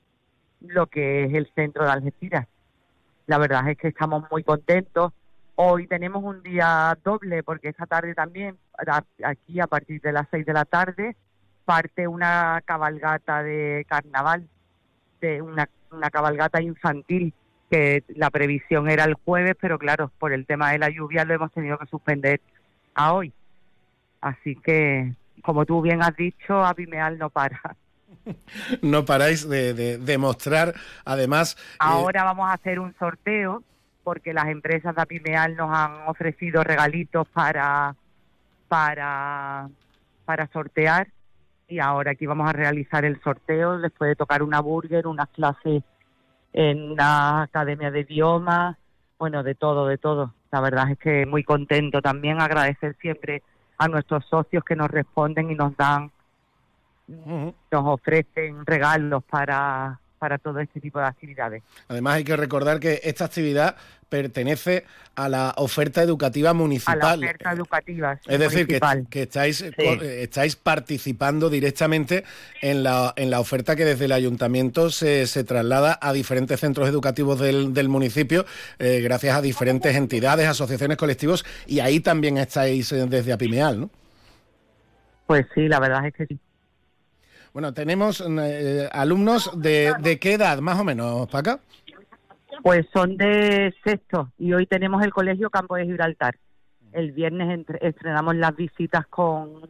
[0.60, 2.48] lo que es el centro de Algeciras.
[3.28, 5.14] La verdad es que estamos muy contentos.
[5.56, 8.58] Hoy tenemos un día doble porque esta tarde también,
[9.24, 11.16] aquí a partir de las seis de la tarde,
[11.66, 14.48] parte una cabalgata de carnaval,
[15.20, 17.34] de una, una cabalgata infantil
[17.70, 21.34] que la previsión era el jueves, pero claro, por el tema de la lluvia lo
[21.34, 22.42] hemos tenido que suspender
[22.96, 23.32] a hoy.
[24.20, 27.76] Así que como tú bien has dicho, Apimeal no para.
[28.82, 30.74] no paráis de, demostrar,
[31.06, 31.56] además...
[31.58, 33.64] Eh, Ahora vamos a hacer un sorteo
[34.04, 37.96] porque las empresas de Apimeal nos han ofrecido regalitos para,
[38.68, 39.70] para,
[40.26, 41.08] para sortear
[41.72, 43.78] y ahora aquí vamos a realizar el sorteo.
[43.78, 45.84] Les puede tocar una burger, unas clases
[46.52, 48.78] en la academia de idiomas,
[49.18, 50.34] bueno, de todo, de todo.
[50.52, 53.42] La verdad es que muy contento también, agradecer siempre
[53.78, 56.12] a nuestros socios que nos responden y nos dan,
[57.08, 61.64] nos ofrecen regalos para, para todo este tipo de actividades.
[61.88, 63.76] Además hay que recordar que esta actividad
[64.08, 67.02] pertenece a la oferta educativa municipal.
[67.02, 68.20] A la oferta educativa.
[68.28, 68.80] es decir, que,
[69.10, 72.24] que estáis, eh, estáis participando directamente
[72.62, 76.88] en la, en la oferta que desde el ayuntamiento se, se traslada a diferentes centros
[76.88, 78.46] educativos del, del municipio,
[78.78, 83.90] eh, gracias a diferentes entidades, asociaciones, colectivos, y ahí también estáis eh, desde Apimeal, ¿no?
[85.26, 86.40] Pues sí, la verdad es que sí.
[87.54, 91.60] Bueno, tenemos eh, alumnos de, de, qué edad, más o menos, Paca?
[92.64, 96.38] Pues son de sexto y hoy tenemos el Colegio Campo de Gibraltar.
[96.94, 99.70] El viernes estrenamos las visitas con,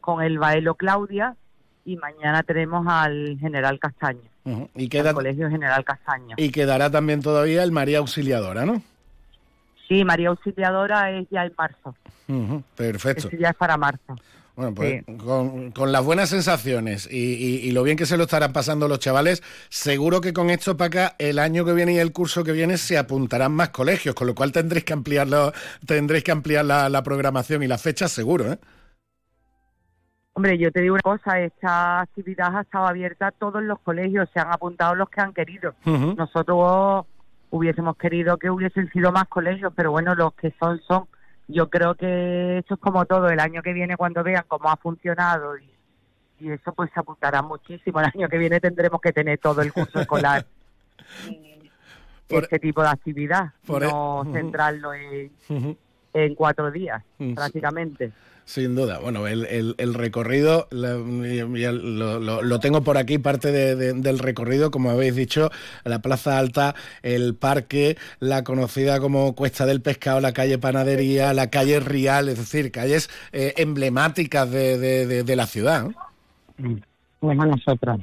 [0.00, 1.36] con el Baelo Claudia
[1.84, 4.30] y mañana tenemos al General Castaño.
[4.74, 6.34] ¿Y queda, Colegio General Castaño.
[6.38, 8.82] Y quedará también todavía el María Auxiliadora, ¿no?
[9.88, 11.94] Sí, María Auxiliadora es ya en marzo.
[12.76, 13.28] perfecto.
[13.36, 14.16] ya es para marzo.
[14.60, 15.02] Bueno, pues
[15.72, 20.20] con, las buenas sensaciones y, lo bien que se lo estarán pasando los chavales, seguro
[20.20, 22.98] que con esto para acá, el año que viene y el curso que viene se
[22.98, 25.52] apuntarán más colegios, con lo cual tendréis que ampliarlo,
[25.86, 28.58] tendréis que ampliar la, programación y las fechas seguro, ¿eh?
[30.34, 34.28] Hombre, yo te digo una cosa, esta actividad ha estado abierta a todos los colegios,
[34.34, 35.74] se han apuntado los que han querido.
[35.86, 37.06] Nosotros
[37.48, 41.06] hubiésemos querido que hubiesen sido más colegios, pero bueno, los que son, son
[41.50, 44.76] yo creo que esto es como todo, el año que viene cuando vean cómo ha
[44.76, 45.68] funcionado y,
[46.40, 50.00] eso pues se apuntará muchísimo, el año que viene tendremos que tener todo el curso
[50.00, 50.46] escolar.
[52.28, 55.32] Por, este tipo de actividad, no e- centrarlo en,
[56.14, 57.02] en cuatro días
[57.34, 58.12] prácticamente.
[58.50, 58.98] Sin duda.
[58.98, 65.50] Bueno, el, el, recorrido lo, tengo por aquí, parte del recorrido, como habéis dicho,
[65.84, 71.48] la Plaza Alta, el parque, la conocida como Cuesta del Pescado, la calle Panadería, la
[71.48, 75.86] calle Rial, es decir, calles eh, emblemáticas de, de, la ciudad.
[77.20, 78.00] Pues nosotros.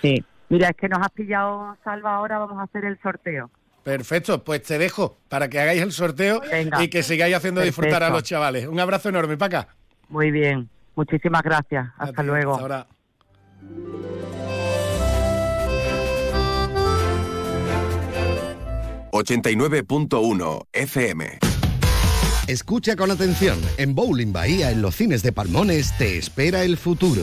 [0.00, 0.24] Sí.
[0.48, 3.50] Mira, es que nos has pillado, Salva, ahora vamos a hacer el sorteo.
[3.82, 6.40] Perfecto, pues te dejo para que hagáis el sorteo
[6.80, 8.66] y que sigáis haciendo disfrutar a los chavales.
[8.66, 9.68] Un abrazo enorme, Paca.
[10.08, 11.88] Muy bien, muchísimas gracias.
[11.98, 12.52] Hasta luego.
[12.52, 12.86] Hasta ahora.
[19.12, 21.38] 89.1 FM
[22.48, 23.58] Escucha con atención.
[23.76, 27.22] En Bowling Bahía, en los cines de Palmones, te espera el futuro.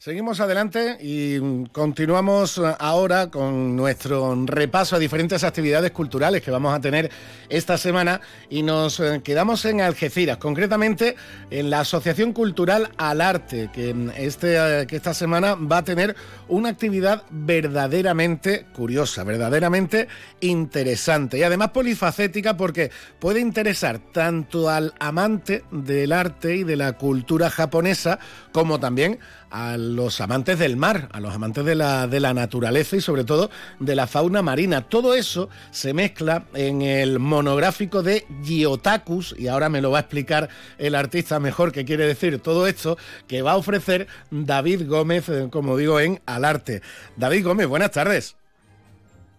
[0.00, 6.80] Seguimos adelante y continuamos ahora con nuestro repaso a diferentes actividades culturales que vamos a
[6.80, 7.10] tener
[7.48, 11.16] esta semana y nos eh, quedamos en Algeciras, concretamente
[11.50, 16.14] en la Asociación Cultural Al Arte, que, este, eh, que esta semana va a tener
[16.46, 20.06] una actividad verdaderamente curiosa, verdaderamente
[20.40, 26.92] interesante y además polifacética porque puede interesar tanto al amante del arte y de la
[26.92, 28.20] cultura japonesa
[28.52, 29.18] como también
[29.50, 33.24] a los amantes del mar, a los amantes de la, de la naturaleza y sobre
[33.24, 34.82] todo de la fauna marina.
[34.82, 40.00] Todo eso se mezcla en el monográfico de Giotakus, y ahora me lo va a
[40.02, 45.28] explicar el artista mejor qué quiere decir todo esto, que va a ofrecer David Gómez,
[45.28, 46.82] eh, como digo, en Alarte.
[47.16, 48.36] David Gómez, buenas tardes.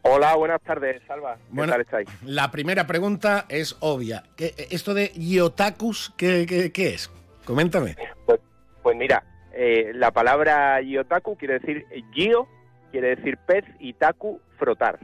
[0.01, 1.37] Hola, buenas tardes, Salva.
[1.53, 2.09] ¿Qué tal estáis?
[2.23, 4.23] La primera pregunta es obvia.
[4.37, 7.11] ¿Qué, esto de Giotakus, ¿qué, qué, es?
[7.45, 7.95] Coméntame.
[8.25, 8.39] Pues,
[8.81, 9.23] pues mira,
[9.61, 12.47] eh, la palabra yotaku quiere decir gio,
[12.91, 14.97] quiere decir pez, y taku, frotar.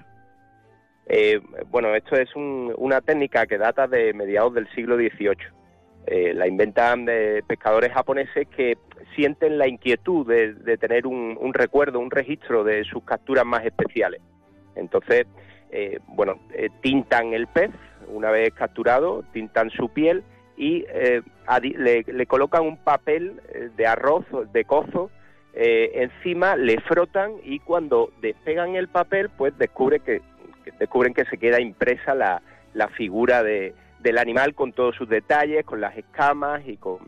[1.08, 5.36] Eh, bueno, esto es una técnica que data de mediados del siglo XVIII.
[6.08, 8.78] Eh, la inventan de pescadores japoneses que
[9.14, 14.22] sienten la inquietud de, tener un, un, recuerdo, un registro de sus capturas más especiales.
[14.78, 15.28] Entonces,
[16.08, 16.40] bueno,
[16.82, 17.72] tintan el pez
[18.08, 20.24] una vez capturado, tintan su piel
[20.58, 21.22] y eh,
[21.78, 25.12] le, colocan un papel eh, de arroz, de cozo,
[25.54, 30.22] eh, encima, le frotan y cuando despegan el papel, pues descubre que,
[30.80, 32.42] descubren que se queda impresa la,
[32.74, 37.00] la figura de, del animal con todos sus detalles, con las escamas y con,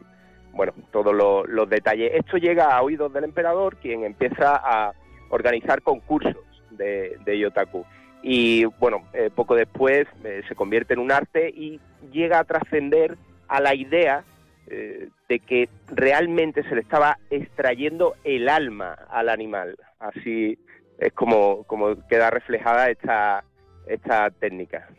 [0.54, 2.12] bueno, todos los, detalles.
[2.14, 4.94] Esto llega a oídos del emperador, quien empieza a
[5.30, 6.36] organizar concursos
[6.72, 7.86] de, de Yotaku.
[8.24, 9.04] Y bueno,
[9.36, 10.08] poco después
[10.48, 11.80] se convierte en un arte y
[12.12, 13.16] llega a trascender
[13.48, 14.24] a la idea
[14.70, 19.78] eh, de que realmente se le estaba extrayendo el alma al animal.
[20.00, 20.60] Así
[20.98, 23.46] es como, como queda reflejada esta,
[23.88, 24.90] esta técnica.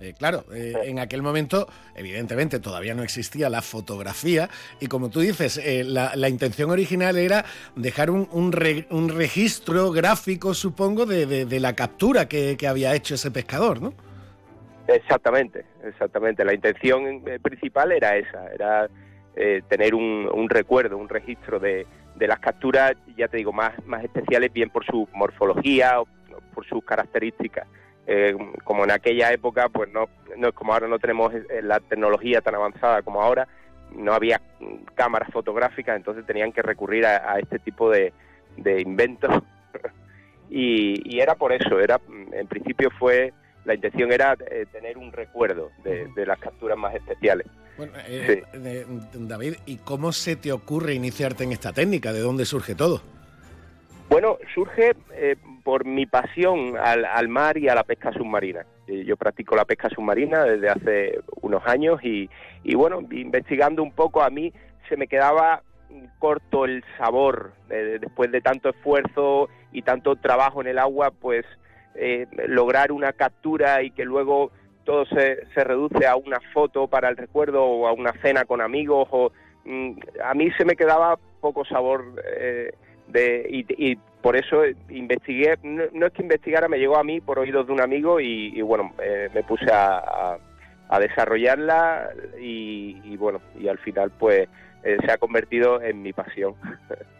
[0.00, 4.48] Eh, claro, eh, en aquel momento, evidentemente, todavía no existía la fotografía
[4.80, 7.44] y como tú dices, la, intención original era
[7.76, 13.30] dejar un, un, registro gráfico, supongo, de, de, la captura que, que, había hecho ese
[13.30, 13.94] pescador, ¿no?
[14.88, 16.44] Exactamente, exactamente.
[16.46, 18.88] La intención eh, principal era esa, era
[19.36, 21.86] eh, tener un, recuerdo, un registro de,
[22.18, 26.08] las capturas, ya te digo, más, más especiales, bien por su morfología o
[26.54, 27.68] por sus características.
[28.06, 32.54] Eh, como en aquella época, pues no, no como ahora no tenemos la tecnología tan
[32.54, 33.46] avanzada como ahora,
[33.94, 34.40] no había
[34.94, 38.14] cámaras fotográficas, entonces tenían que recurrir a, este tipo de,
[38.56, 39.30] inventos.
[40.50, 42.00] y, y, era por eso, era
[42.32, 43.34] en principio fue
[43.68, 47.46] la intención era eh, tener un recuerdo de, las capturas más especiales.
[47.76, 48.42] Bueno, eh,
[49.12, 52.14] David, ¿y cómo se te ocurre iniciarte en esta técnica?
[52.14, 53.02] ¿De dónde surge todo?
[54.08, 58.64] Bueno, surge eh, por mi pasión al, mar y a la pesca submarina.
[58.86, 62.30] Yo practico la pesca submarina desde hace unos años y,
[62.64, 64.50] y bueno, investigando un poco a mí
[64.88, 65.62] se me quedaba
[66.18, 71.44] corto el sabor después de tanto esfuerzo y tanto trabajo en el agua, pues
[71.94, 74.50] eh, lograr una captura y que luego
[74.84, 78.60] todo se, se, reduce a una foto para el recuerdo o a una cena con
[78.60, 79.32] amigos o
[79.64, 79.92] mm,
[80.24, 82.04] a mí se me quedaba poco sabor
[82.38, 82.72] eh,
[83.08, 87.66] de y, por eso investigué no, es que investigara me llegó a mí por oídos
[87.66, 90.38] de un amigo y, bueno eh, me puse a,
[90.88, 94.48] a, desarrollarla y, y, bueno y al final pues
[94.82, 96.54] se ha convertido en mi pasión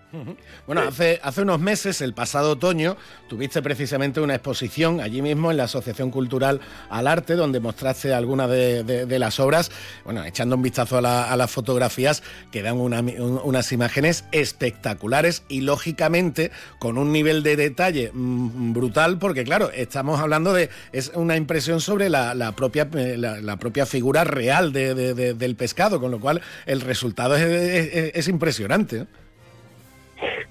[0.66, 2.96] Bueno, hace, hace unos meses, el pasado otoño,
[3.28, 8.48] tuviste precisamente una exposición allí mismo en la Asociación Cultural al Arte, donde mostraste algunas
[8.48, 9.70] de, las obras,
[10.04, 16.96] bueno, echando un vistazo a, las fotografías, que dan unas imágenes espectaculares y lógicamente con
[16.96, 22.08] un nivel de detalle mm, brutal, porque claro, estamos hablando de, es una impresión sobre
[22.08, 28.28] la, propia, eh, la, propia figura real del pescado, con lo cual el resultado es,
[28.28, 29.06] impresionante.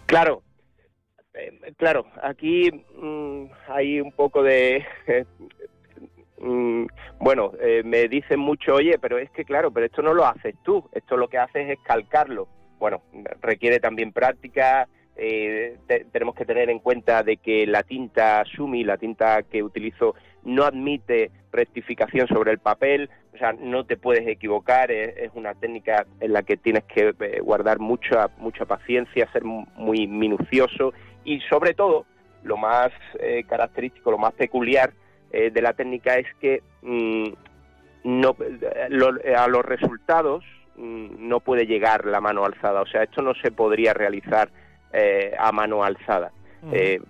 [0.06, 0.44] Claro,
[1.34, 4.86] eh, claro, aquí mm, hay un poco de
[6.40, 6.86] mm,
[7.20, 10.56] bueno, eh, me dicen mucho, oye, pero es que claro, pero esto no lo haces
[10.64, 12.48] tú, esto lo que haces es calcarlo.
[12.80, 13.02] Bueno,
[13.42, 15.78] requiere también práctica, eh,
[16.12, 20.14] tenemos que tener en cuenta de que la tinta Sumi, la tinta que utilizo,
[20.44, 26.06] no admite rectificación sobre el papel, o sea, no te puedes equivocar, es, una técnica
[26.20, 30.94] en la que tienes que eh, guardar mucha, mucha paciencia, ser muy minucioso
[31.26, 32.06] y sobre todo,
[32.44, 32.90] lo más
[33.20, 34.94] eh, característico, lo más peculiar
[35.30, 37.34] de la técnica es que mm,
[38.08, 38.36] no,
[39.36, 40.46] a los resultados
[40.78, 44.50] mm, no puede llegar la mano alzada, o sea, esto no se podría realizar
[44.94, 46.32] eh, a mano alzada,
[46.72, 47.02] eh,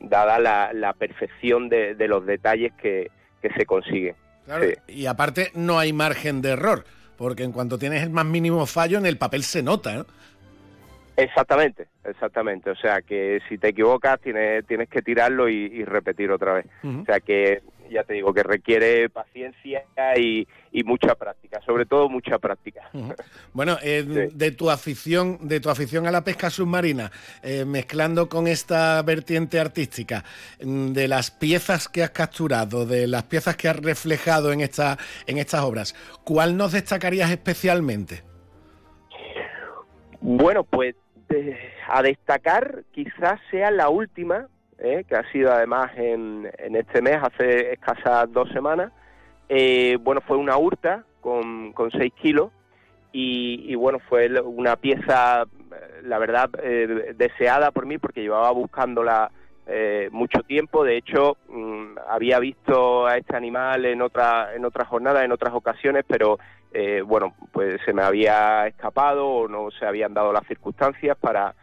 [0.00, 3.10] dada la, perfección de, los detalles que,
[3.56, 4.14] se consiguen.
[4.86, 6.84] Y aparte no hay margen de error,
[7.16, 10.06] porque en cuanto tienes el más mínimo fallo en el papel se nota.
[11.16, 12.70] Exactamente, exactamente.
[12.70, 16.66] O sea que si te equivocas tienes, tienes que tirarlo y, repetir otra vez.
[16.84, 19.84] O sea que ya te digo que requiere paciencia
[20.18, 20.46] y,
[20.84, 22.90] mucha práctica, sobre todo mucha práctica.
[23.54, 27.10] Bueno, eh, de tu afición, de tu afición a la pesca submarina,
[27.42, 30.22] eh, mezclando con esta vertiente artística,
[30.62, 34.98] mm, de las piezas que has capturado, de las piezas que has reflejado en esta,
[35.26, 38.22] en estas obras, ¿cuál nos destacarías especialmente?
[40.20, 40.94] Bueno, pues
[41.88, 44.48] a destacar quizás sea la última,
[44.78, 48.92] eh, que ha sido además en, en, este mes, hace escasas dos semanas.
[49.48, 52.50] Eh, bueno, fue una hurta con, con 6 kilos
[53.12, 55.46] y, bueno, fue una pieza,
[56.02, 59.30] la verdad, eh, deseada por mí porque llevaba buscándola
[60.12, 60.84] mucho tiempo.
[60.84, 65.54] De hecho, mm, había visto a este animal en otra en otras jornadas, en otras
[65.54, 66.38] ocasiones, pero
[66.78, 71.54] eh, bueno, pues se me había escapado o no se habían dado las circunstancias para,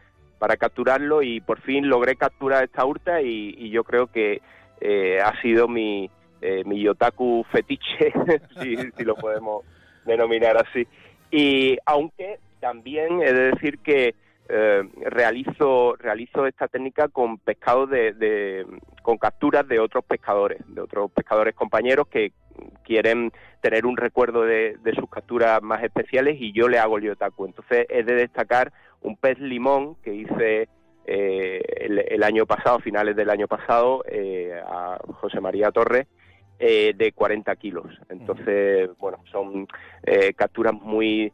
[0.43, 4.41] para capturarlo y por fin logré capturar esta hurta y, yo creo que
[4.81, 6.09] eh, ha sido mi,
[6.41, 8.11] eh, mi yotaku fetiche,
[8.61, 9.63] si, si lo podemos
[10.03, 10.85] denominar así.
[11.31, 14.15] Y aunque también he de decir que
[14.49, 18.65] eh, realizo realizo esta técnica con pescado de,
[19.03, 22.31] con capturas de otros pescadores de otros pescadores compañeros que
[22.83, 23.31] quieren
[23.61, 27.45] tener un recuerdo de, sus capturas más especiales y yo le hago el yotaku.
[27.45, 30.69] Entonces he de destacar un pez limón que hice
[31.05, 31.61] eh,
[32.09, 36.07] el, año pasado finales del año pasado eh, a José María Torres
[36.59, 37.85] de 40 kilos.
[38.07, 39.67] Entonces bueno son
[40.37, 41.33] capturas muy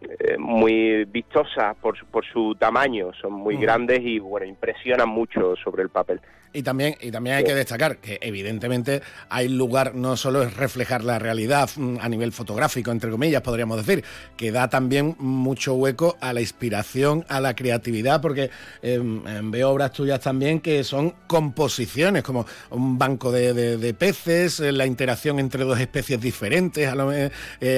[0.00, 5.82] eh, muy vistosas por, por su tamaño, son muy grandes y bueno, impresionan mucho sobre
[5.82, 6.20] el papel.
[6.52, 11.04] Y también, y también hay que destacar que evidentemente hay lugar, no solo es reflejar
[11.04, 14.02] la realidad mm, a nivel fotográfico, entre comillas, podríamos decir,
[14.36, 19.70] que da también mucho hueco a la inspiración, a la creatividad, porque em, em, veo
[19.70, 25.64] obras tuyas también que son composiciones, como un banco de, peces, eh, la interacción entre
[25.64, 27.30] dos especies diferentes, a lo, eh,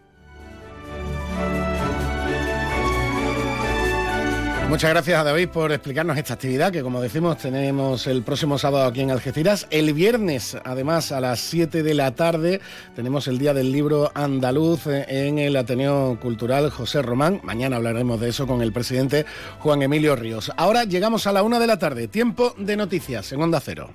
[4.68, 8.86] Muchas gracias a David por explicarnos esta actividad que como decimos tenemos el próximo sábado
[8.86, 9.66] aquí en Algeciras.
[9.70, 12.60] El viernes además a las 7 de la tarde
[12.94, 17.40] tenemos el Día del Libro Andaluz en el Ateneo Cultural José Román.
[17.44, 19.24] Mañana hablaremos de eso con el presidente
[19.60, 20.50] Juan Emilio Ríos.
[20.56, 23.90] Ahora llegamos a la una de la tarde, tiempo de noticias en Onda Cero.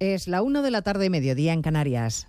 [0.00, 2.28] Es la una de la tarde, mediodía en Canarias.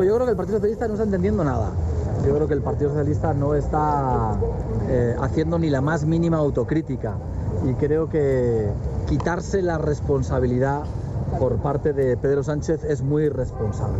[0.00, 1.72] Yo creo que el Partido Socialista no está entendiendo nada.
[2.24, 4.38] Yo creo que el Partido Socialista no está
[4.88, 7.16] eh, haciendo ni la más mínima autocrítica.
[7.68, 8.68] Y creo que
[9.08, 10.84] quitarse la responsabilidad
[11.40, 13.98] por parte de Pedro Sánchez es muy irresponsable.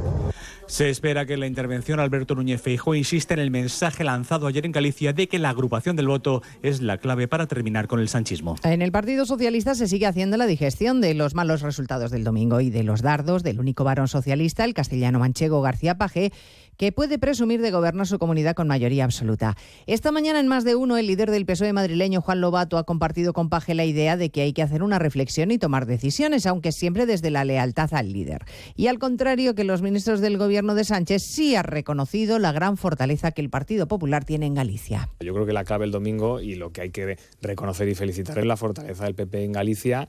[0.68, 4.72] Se espera que la intervención Alberto Núñez Feijóo insiste en el mensaje lanzado ayer en
[4.72, 8.54] Galicia de que la agrupación del voto es la clave para terminar con el sanchismo.
[8.62, 12.60] En el Partido Socialista se sigue haciendo la digestión de los malos resultados del domingo
[12.60, 16.32] y de los dardos del único varón socialista, el castellano manchego García Paje,
[16.78, 19.56] que puede presumir de gobernar su comunidad con mayoría absoluta.
[19.86, 23.32] Esta mañana, en más de uno, el líder del PSOE madrileño, Juan Lobato, ha compartido
[23.32, 26.70] con Paje la idea de que hay que hacer una reflexión y tomar decisiones, aunque
[26.70, 28.44] siempre desde la lealtad al líder.
[28.76, 32.76] Y al contrario que los ministros del gobierno de Sánchez, sí ha reconocido la gran
[32.76, 35.08] fortaleza que el Partido Popular tiene en Galicia.
[35.18, 38.38] Yo creo que la clave el domingo y lo que hay que reconocer y felicitar
[38.38, 40.08] es la fortaleza del PP en Galicia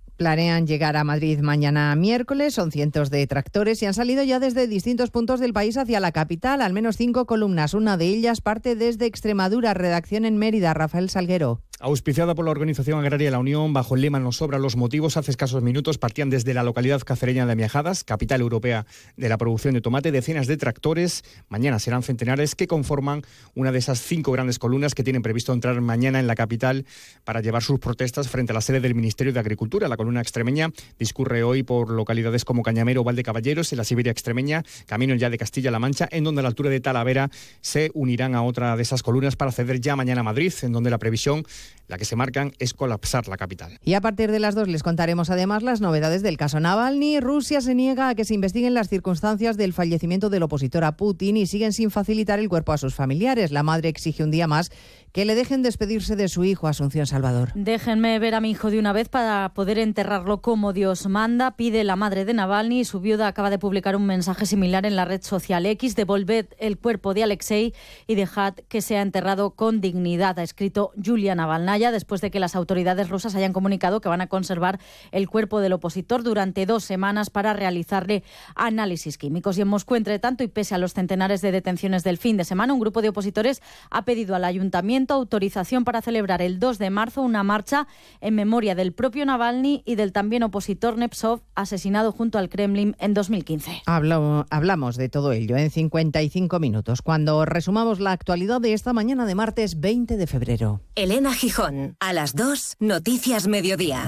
[0.21, 4.67] Planean llegar a Madrid mañana miércoles, son cientos de tractores y han salido ya desde
[4.67, 7.73] distintos puntos del país hacia la capital, al menos cinco columnas.
[7.73, 11.63] Una de ellas parte desde Extremadura, redacción en Mérida, Rafael Salguero.
[11.83, 15.31] Auspiciada por la Organización Agraria La Unión, bajo el lema Nos sobra los motivos, hace
[15.31, 18.85] escasos minutos partían desde la localidad cacereña de Miajadas, capital europea
[19.17, 21.23] de la producción de tomate, decenas de tractores.
[21.49, 23.23] Mañana serán centenares que conforman
[23.55, 26.85] una de esas cinco grandes columnas que tienen previsto entrar mañana en la capital
[27.23, 29.87] para llevar sus protestas frente a la sede del Ministerio de Agricultura.
[29.87, 35.15] La columna extremeña discurre hoy por localidades como Cañamero Valdecaballeros, en la Siberia extremeña, camino
[35.15, 37.29] ya de Castilla-La Mancha, en donde a la altura de Talavera
[37.61, 40.89] se unirán a otra de esas columnas para ceder ya mañana a Madrid, en donde
[40.89, 41.45] la previsión
[41.87, 43.77] La que se marcan es colapsar la capital.
[43.83, 47.19] Y a partir de las dos les contaremos además las novedades del caso Navalny.
[47.19, 51.35] Rusia se niega a que se investiguen las circunstancias del fallecimiento del opositor a Putin
[51.35, 53.51] y siguen sin facilitar el cuerpo a sus familiares.
[53.51, 54.71] La madre exige un día más
[55.11, 57.51] que le dejen despedirse de su hijo Asunción Salvador.
[57.53, 61.83] Déjenme ver a mi hijo de una vez para poder enterrarlo como Dios manda, pide
[61.83, 62.85] la madre de Navalny.
[62.85, 65.95] Su viuda acaba de publicar un mensaje similar en la red social X.
[65.95, 67.73] Devolved el cuerpo de Alexei
[68.07, 72.55] y dejad que sea enterrado con dignidad, ha escrito Julia Navalnaya después de que las
[72.55, 74.79] autoridades rusas hayan comunicado que van a conservar
[75.11, 78.23] el cuerpo del opositor durante dos semanas para realizarle
[78.55, 79.57] análisis químicos.
[79.57, 82.45] Y en Moscú, entre tanto, y pese a los centenares de detenciones del fin de
[82.45, 86.89] semana, un grupo de opositores ha pedido al ayuntamiento autorización para celebrar el 2 de
[86.89, 87.87] marzo una marcha
[88.19, 93.13] en memoria del propio Navalny y del también opositor Nepsov, asesinado junto al Kremlin en
[93.13, 93.83] 2015.
[93.85, 99.35] hablamos de todo ello en 55 minutos, cuando resumamos la actualidad de esta mañana de
[99.35, 100.81] martes 20 de febrero.
[100.95, 104.07] Elena Gijón, a las 2, Noticias Mediodía.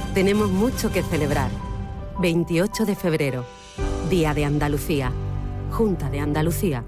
[0.13, 1.49] tenemos mucho que celebrar.
[2.19, 3.45] 28 de febrero,
[4.09, 5.11] Día de Andalucía,
[5.71, 6.83] Junta de Andalucía.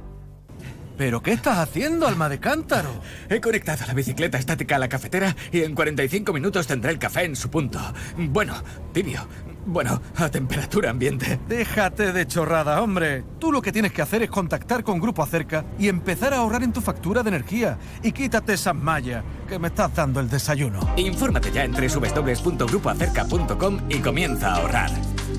[0.98, 2.90] ¿Pero qué estás haciendo, alma de cántaro?
[3.30, 7.24] He conectado la bicicleta estática a la cafetera y en 45 minutos tendré el café
[7.24, 7.80] en su punto.
[8.18, 8.62] Bueno,
[8.92, 9.28] tibio.
[9.66, 11.40] Bueno, a temperatura ambiente.
[11.48, 13.24] Déjate de chorrada, hombre.
[13.40, 16.64] Tú lo que tienes que hacer es contactar con Grupo Acerca y empezar a ahorrar
[16.64, 17.78] en tu factura de energía.
[18.02, 20.82] Y quítate esas mallas, que me estás dando el desayuno.
[20.98, 24.92] Infórmate ya en www.grupoacerca.com y comienza a ahorrar.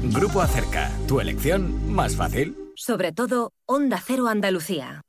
[0.03, 2.57] Grupo Acerca, tu elección más fácil.
[2.77, 5.03] Sobre todo, Onda Cero Andalucía.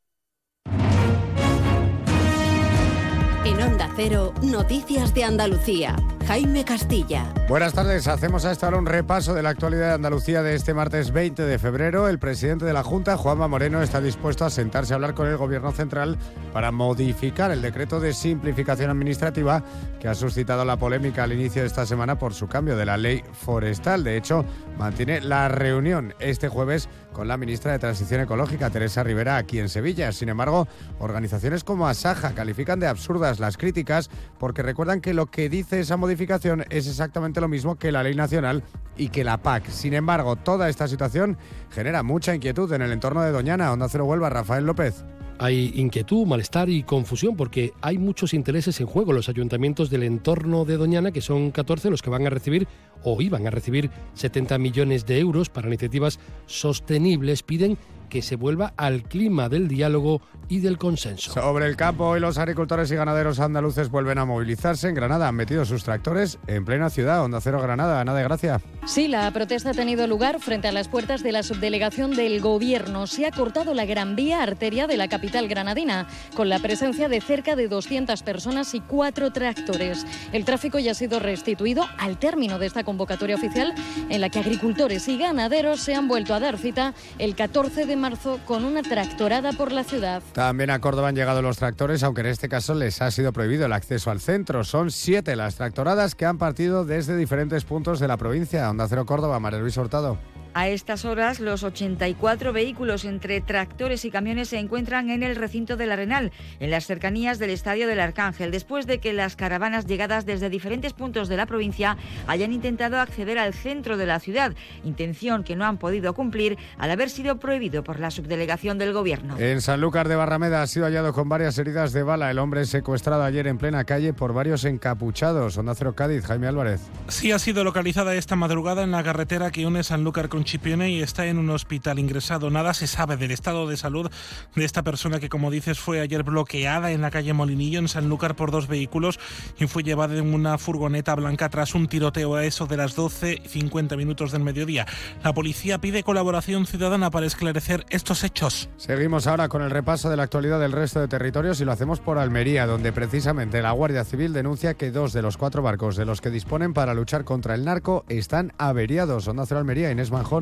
[3.46, 5.96] En Onda Cero, Noticias de Andalucía.
[6.28, 7.32] Jaime Castilla.
[7.48, 8.08] Buenas tardes.
[8.08, 11.44] Hacemos a esta hora un repaso de la actualidad de Andalucía de este martes 20
[11.44, 12.08] de febrero.
[12.08, 15.38] El presidente de la Junta, Juanma Moreno, está dispuesto a sentarse a hablar con el
[15.38, 16.18] Gobierno Central
[16.52, 19.64] para modificar el decreto de simplificación administrativa
[20.00, 22.98] que ha suscitado la polémica al inicio de esta semana por su cambio de la
[22.98, 24.04] ley forestal.
[24.04, 24.46] De hecho,
[24.80, 29.70] mantiene la reunión este jueves con la ministra de Transición Ecológica, Teresa Rivera, aquí en
[29.70, 30.12] Sevilla.
[30.12, 30.68] Sin embargo,
[31.00, 35.96] organizaciones como Asaja califican de absurdas las críticas porque recuerdan que lo que dice esa
[35.96, 38.64] modificación es exactamente lo mismo que la ley nacional
[38.98, 39.70] y que la PAC.
[39.70, 41.38] Sin embargo, toda esta situación
[41.72, 43.72] genera mucha inquietud en el entorno de Doñana.
[43.72, 45.06] Onda Cero Huelva, Rafael López.
[45.38, 49.12] Hay inquietud, malestar y confusión porque hay muchos intereses en juego.
[49.12, 52.68] Los ayuntamientos del entorno de Doñana, que son 14 los que van a recibir
[53.04, 57.78] o iban a recibir 70 millones de euros para iniciativas sostenibles, piden
[58.10, 61.34] que se vuelva al clima del diálogo y del consenso.
[61.34, 64.90] Sobre el campo, hoy los agricultores y ganaderos andaluces vuelven a movilizarse.
[64.90, 67.24] En Granada han metido sus tractores en plena ciudad.
[67.24, 68.62] Onda Cero Granada, Ana de Gracia.
[68.86, 73.08] Sí, la protesta ha tenido lugar frente a las puertas de la subdelegación del Gobierno.
[73.08, 77.22] Se ha cortado la gran vía arteria de la capital granadina, con la presencia de
[77.22, 80.06] cerca de 200 personas y cuatro tractores.
[80.32, 83.74] El tráfico ya ha sido restituido al término de esta convocatoria oficial,
[84.10, 87.95] en la que agricultores y ganaderos se han vuelto a dar cita el 14 de
[87.96, 90.22] marzo con una tractorada por la ciudad.
[90.34, 93.66] También a Córdoba han llegado los tractores, aunque en este caso les ha sido prohibido
[93.66, 94.64] el acceso al centro.
[94.64, 98.70] Son siete las tractoradas que han partido desde diferentes puntos de la provincia.
[98.70, 100.18] Onda Cero Córdoba, María Luis Hurtado.
[100.58, 105.76] A estas horas, los 84 vehículos entre tractores y camiones se encuentran en el recinto
[105.76, 106.32] del Arenal,
[106.62, 110.94] en las cercanías del Estadio del Arcángel, después de que las caravanas llegadas desde diferentes
[110.94, 114.54] puntos de la provincia hayan intentado acceder al centro de la ciudad,
[114.86, 119.38] intención que no han podido cumplir al haber sido prohibido por la subdelegación del Gobierno.
[119.38, 123.24] En Sanlúcar de Barrameda ha sido hallado con varias heridas de bala el hombre secuestrado
[123.24, 125.58] ayer en plena calle por varios encapuchados.
[125.58, 126.80] Onda Cero Cádiz, Jaime Álvarez.
[127.10, 131.02] Sí ha sido localizada esta madrugada en la carretera que une Sanlúcar con Chipione y
[131.02, 132.50] está en un hospital ingresado.
[132.50, 134.10] Nada se sabe del estado de salud
[134.56, 138.36] de esta persona que, como dices, fue ayer bloqueada en la calle Molinillo, en Sanlúcar,
[138.36, 139.20] por dos vehículos
[139.60, 143.98] y fue llevada en una furgoneta blanca tras un tiroteo a eso de las 12.50
[143.98, 144.86] minutos del mediodía.
[145.24, 148.70] La policía pide colaboración ciudadana para esclarecer estos hechos.
[148.78, 152.00] Seguimos ahora con el repaso de la actualidad del resto de territorios y lo hacemos
[152.00, 156.06] por Almería, donde precisamente la Guardia Civil denuncia que dos de los cuatro barcos de
[156.06, 159.28] los que disponen para luchar contra el narco están averiados.
[159.28, 160.35] Onda Cero Almería, Inés Manjón.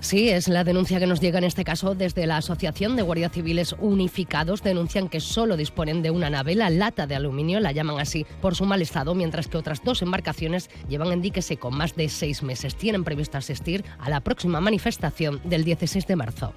[0.00, 3.32] Sí, es la denuncia que nos llega en este caso desde la Asociación de Guardias
[3.32, 4.62] Civiles Unificados.
[4.62, 8.54] Denuncian que solo disponen de una nave, la lata de aluminio, la llaman así por
[8.54, 12.42] su mal estado, mientras que otras dos embarcaciones llevan en dique seco más de seis
[12.42, 12.76] meses.
[12.76, 16.54] Tienen previsto asistir a la próxima manifestación del 16 de marzo.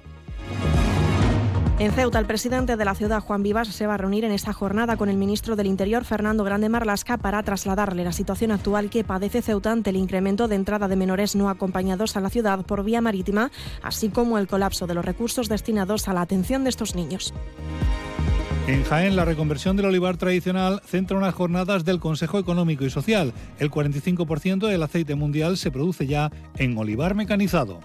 [1.76, 4.52] En Ceuta, el presidente de la ciudad, Juan Vivas, se va a reunir en esta
[4.52, 9.02] jornada con el ministro del Interior, Fernando Grande Marlasca, para trasladarle la situación actual que
[9.02, 12.84] padece Ceuta ante el incremento de entrada de menores no acompañados a la ciudad por
[12.84, 13.50] vía marítima,
[13.82, 17.34] así como el colapso de los recursos destinados a la atención de estos niños.
[18.68, 23.34] En Jaén, la reconversión del olivar tradicional centra unas jornadas del Consejo Económico y Social.
[23.58, 27.80] El 45% del aceite mundial se produce ya en olivar mecanizado.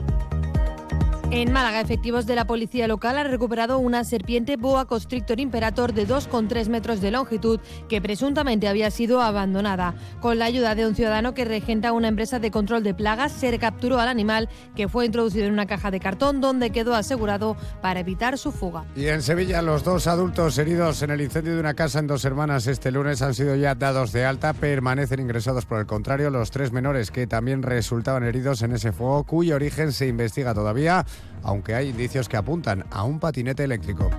[1.31, 6.07] En Málaga, efectivos de la policía local han recuperado una serpiente boa constrictor imperator de
[6.07, 9.93] 2,3 metros de longitud que presuntamente había sido abandonada.
[10.21, 13.51] Con la ayuda de un ciudadano que regenta una empresa de control de plagas, se
[13.51, 17.99] recapturó al animal que fue introducido en una caja de cartón donde quedó asegurado para
[17.99, 18.85] evitar su fuga.
[18.95, 22.25] Y en Sevilla, los dos adultos heridos en el incendio de una casa en Dos
[22.25, 26.49] Hermanas este lunes han sido ya dados de alta, permanecen ingresados por el contrario los
[26.49, 31.05] tres menores que también resultaban heridos en ese fuego cuyo origen se investiga todavía
[31.43, 34.09] aunque hay indicios que apuntan a un patinete eléctrico.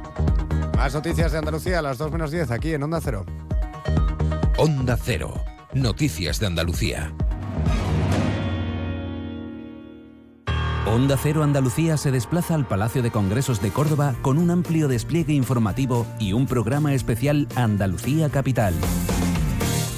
[0.77, 3.25] Más noticias de Andalucía a las 2 menos 10 aquí en Onda Cero.
[4.57, 5.35] Onda Cero.
[5.73, 7.13] Noticias de Andalucía.
[10.87, 15.35] Onda Cero Andalucía se desplaza al Palacio de Congresos de Córdoba con un amplio despliegue
[15.35, 18.75] informativo y un programa especial Andalucía Capital.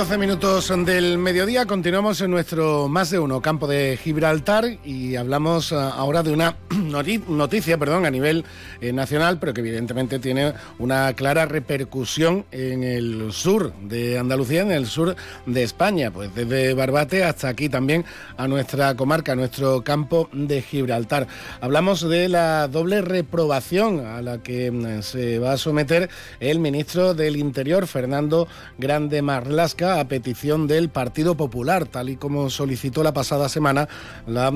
[0.00, 4.78] Una y doce minutos del mediodía, continuamos en nuestro más de uno campo de Gibraltar
[4.82, 8.46] y hablamos ah, ahora de una noti- noticia perdón, a nivel
[8.80, 14.72] eh, nacional, pero que evidentemente tiene una clara repercusión en el sur de Andalucía, en
[14.72, 18.06] el sur de España, pues desde Barbate hasta aquí también
[18.38, 21.26] a nuestra comarca, a nuestro campo de Gibraltar.
[21.60, 26.08] Hablamos de la doble reprobación a la que mm, se va a someter
[26.40, 28.48] el ministro del Interior, Fernando
[28.78, 33.88] Grande Marlasca, a petición del Partido Popular, tal y como solicitó la pasada semana
[34.26, 34.52] la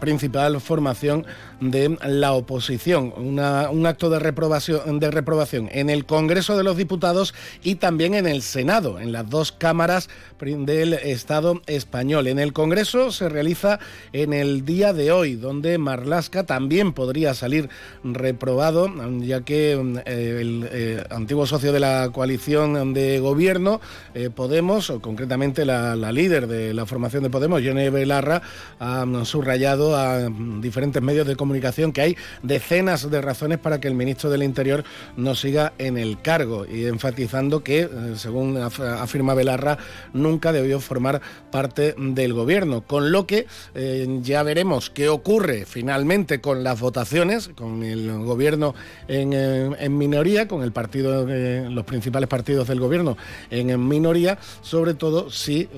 [0.00, 1.24] principal formación
[1.70, 3.12] de la oposición.
[3.16, 8.14] Una- un acto de reprobación, de reprobación en el Congreso de los Diputados y también
[8.14, 10.08] en el Senado, en las dos cámaras
[10.40, 12.26] del Estado español.
[12.26, 13.78] En el Congreso se realiza
[14.12, 17.68] en el día de hoy, donde Marlasca también podría salir
[18.02, 18.88] reprobado,
[19.20, 19.72] ya que
[20.04, 23.80] eh, el eh, antiguo socio de la coalición de gobierno,
[24.14, 28.42] eh, Podemos, o concretamente la, líder de la formación de Podemos, Yone Belarra,
[28.80, 30.28] ha subrayado a
[30.60, 34.84] diferentes medios de comunicación que hay decenas de razones para que el ministro del Interior
[35.16, 39.78] no siga en el cargo y enfatizando que, eh, según afirma Belarra,
[40.12, 42.82] nunca debió formar parte del gobierno.
[42.82, 48.74] Con lo que eh, ya veremos qué ocurre finalmente con las votaciones, con el gobierno
[49.08, 53.16] en, eh, minoría, con el partido, los principales partidos del gobierno
[53.50, 55.68] en, minoría, sobre todo si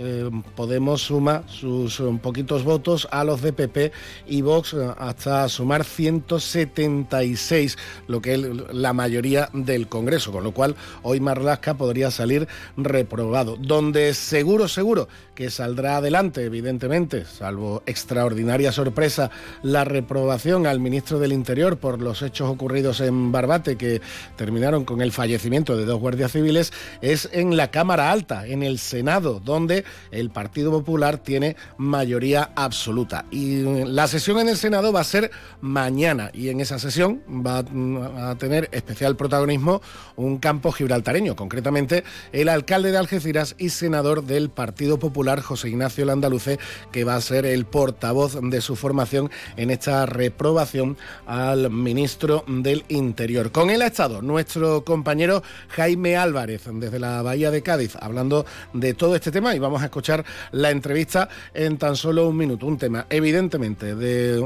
[0.56, 3.92] Podemos suma sus poquitos votos a los de PP
[4.26, 8.40] y Vox hasta sumar 176, lo que es
[8.70, 12.46] la mayoría del Congreso, con lo cual hoy Marlasca podría salir
[12.76, 13.56] reprobado.
[13.56, 19.30] Donde seguro, seguro que saldrá adelante, evidentemente, salvo extraordinaria sorpresa,
[19.62, 24.02] la reprobación al ministro del Interior por los hechos ocurridos en Barbate que
[24.36, 28.78] terminaron con el fallecimiento de dos guardias civiles, es en la Cámara Alta, en el
[28.78, 33.24] Senado, donde el Partido Popular tiene mayoría absoluta.
[33.30, 35.30] Y la sesión en el Senado va a ser
[35.61, 37.59] mañana y en esa sesión va
[38.30, 39.82] a tener especial protagonismo
[40.16, 46.05] un campo gibraltareño, concretamente el alcalde de Algeciras y senador del Partido Popular, José Ignacio
[46.05, 46.59] Landaluce,
[46.92, 50.96] que va a ser el portavoz de su formación en esta reprobación
[51.26, 53.50] al ministro del Interior.
[53.50, 58.94] Con él ha estado nuestro compañero Jaime Álvarez desde la Bahía de Cádiz, hablando de
[58.94, 62.66] todo este tema y vamos a escuchar la entrevista en tan solo un minuto.
[62.66, 64.38] Un tema, evidentemente, de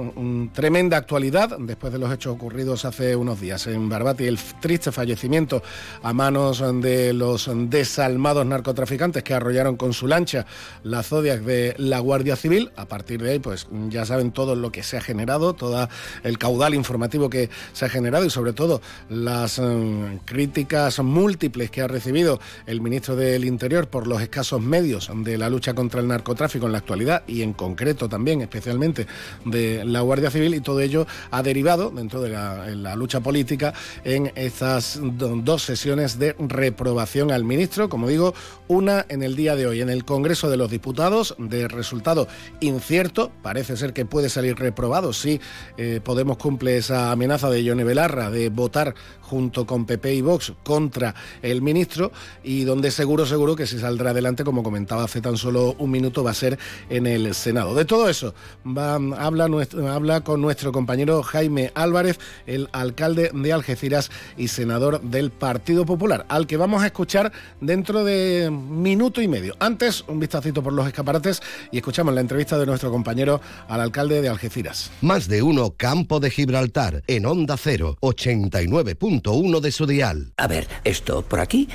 [0.89, 4.91] tremenda actualidad después de los hechos ocurridos hace unos días en Barbate y el triste
[4.91, 5.63] fallecimiento
[6.03, 10.47] a manos de los desalmados narcotraficantes que arrollaron con su lancha
[10.85, 12.71] la Zodiac de la Guardia Civil.
[12.77, 15.89] A partir de ahí, pues ya saben todo lo que se ha generado, todo
[16.23, 18.81] el caudal informativo que se ha generado y sobre todo
[19.11, 25.11] las eh, críticas múltiples que ha recibido el ministro del Interior por los escasos medios
[25.15, 29.07] de la lucha contra el narcotráfico en la actualidad y en concreto también, especialmente
[29.45, 33.75] de la Guardia Civil y todo ello ha derivado dentro de la, lucha política
[34.05, 38.35] en estas dos sesiones de reprobación al ministro, como digo,
[38.67, 42.29] una en el día de hoy en el Congreso de los Diputados de resultado
[42.61, 45.41] incierto, parece ser que puede salir reprobado si
[45.77, 48.95] eh, Podemos cumple esa amenaza de Yone Belarra de votar
[49.29, 52.11] junto con PP y Vox contra el ministro
[52.43, 56.25] y donde seguro, seguro que si saldrá adelante, como comentaba hace tan solo un minuto,
[56.25, 56.59] va a ser
[56.89, 57.75] en el Senado.
[57.75, 58.35] De todo eso
[58.67, 59.49] va, habla,
[59.91, 66.25] habla con nuestro compañero Jaime Álvarez, el alcalde de Algeciras y senador del Partido Popular,
[66.29, 69.55] al que vamos a escuchar dentro de minuto y medio.
[69.59, 74.23] Antes, un vistacito por los escaparates y escuchamos la entrevista de nuestro compañero al alcalde
[74.23, 74.91] de Algeciras.
[75.03, 78.95] Más de uno Campo de Gibraltar en Onda 0, 89
[79.27, 80.33] uno de su dial.
[80.37, 81.69] A ver, esto por aquí,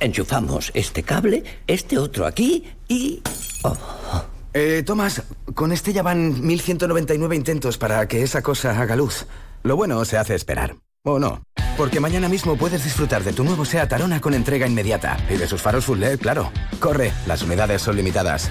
[0.00, 3.22] enchufamos este cable, este otro aquí y...
[3.62, 3.76] Oh.
[4.58, 5.22] Eh, Tomás,
[5.54, 9.26] con este ya van 1199 intentos para que esa cosa haga luz.
[9.62, 10.76] Lo bueno se hace esperar.
[11.02, 11.42] ¿O no?
[11.76, 15.18] Porque mañana mismo puedes disfrutar de tu nuevo SEAT Arona con entrega inmediata.
[15.28, 16.50] Y de sus faros full LED, claro.
[16.80, 18.50] Corre, las unidades son limitadas.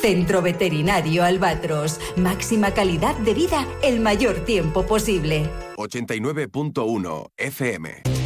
[0.00, 2.00] Centro Veterinario Albatros.
[2.16, 5.48] Máxima calidad de vida el mayor tiempo posible.
[5.76, 8.17] 89.1 FM.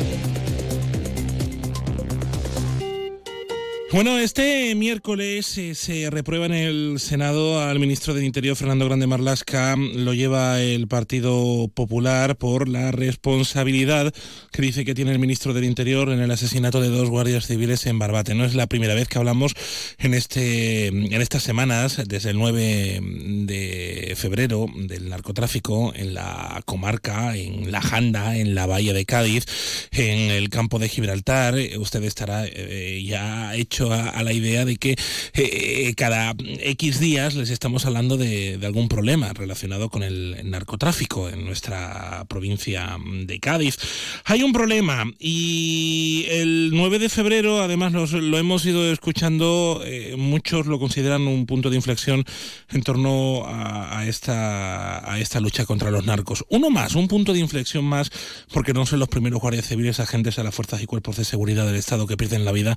[3.93, 9.07] Bueno, este miércoles eh, se reprueba en el Senado al ministro del Interior, Fernando Grande
[9.07, 9.77] Marlasca.
[9.77, 14.15] Lo lleva el Partido Popular por la responsabilidad
[14.51, 17.85] que dice que tiene el ministro del Interior en el asesinato de dos guardias civiles
[17.85, 18.35] en Barbate.
[18.35, 19.53] No es la primera vez que hablamos
[19.99, 22.99] en, este, en estas semanas, desde el 9
[23.45, 29.45] de febrero, del narcotráfico en la comarca, en la Janda, en la Bahía de Cádiz,
[29.91, 31.57] en el campo de Gibraltar.
[31.77, 34.97] Usted estará eh, ya hecho a, la idea de que
[35.35, 41.45] eh, cada X días les estamos hablando de, algún problema relacionado con el narcotráfico en
[41.45, 43.77] nuestra provincia de Cádiz.
[44.25, 50.67] Hay un problema y el 9 de febrero, además lo hemos ido escuchando, eh, muchos
[50.67, 52.25] lo consideran un punto de inflexión
[52.71, 56.45] en torno a, esta, a esta lucha contra los narcos.
[56.49, 58.11] Uno más, un punto de inflexión más,
[58.53, 61.67] porque no son los primeros guardias civiles agentes a las fuerzas y cuerpos de seguridad
[61.67, 62.77] del Estado que pierden la vida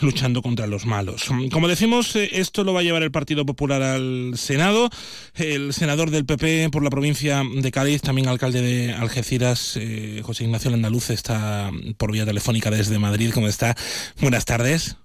[0.00, 1.24] luchando contra los malos.
[1.50, 4.88] Como decimos, eh, esto lo va a llevar el Partido Popular al Senado.
[5.34, 10.44] El senador del PP por la provincia de Cádiz, también alcalde de Algeciras, eh, José
[10.44, 13.32] Ignacio Landaluz, está por vía telefónica desde Madrid.
[13.34, 13.74] ¿Cómo está?
[14.20, 14.96] Buenas tardes.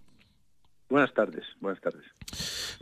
[0.89, 2.04] Buenas tardes, buenas tardes.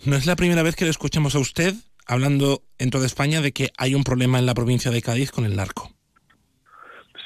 [0.03, 1.73] No es la primera vez que le escuchamos a usted
[2.05, 5.45] hablando en toda España de que hay un problema en la provincia de Cádiz con
[5.45, 5.93] el narco.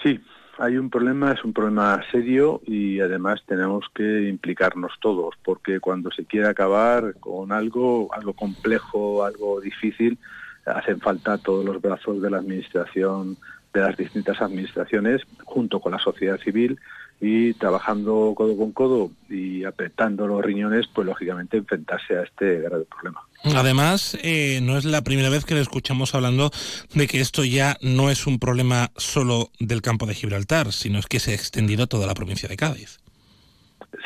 [0.03, 0.19] Sí,
[0.57, 6.11] hay un problema, es un problema serio y además tenemos que implicarnos todos, porque cuando
[6.11, 10.17] se quiere acabar con algo, algo complejo, algo difícil,
[10.65, 13.37] hacen falta todos los brazos de la administración,
[13.73, 16.79] de las distintas administraciones, junto con la sociedad civil
[17.20, 22.86] y trabajando codo con codo y apretando los riñones, pues lógicamente enfrentarse a este grave
[22.86, 23.22] problema.
[23.55, 26.51] Además, eh, no es la primera vez que le escuchamos hablando
[26.93, 31.07] de que esto ya no es un problema solo del campo de Gibraltar, sino es
[31.07, 32.99] que se ha extendido a toda la provincia de Cádiz.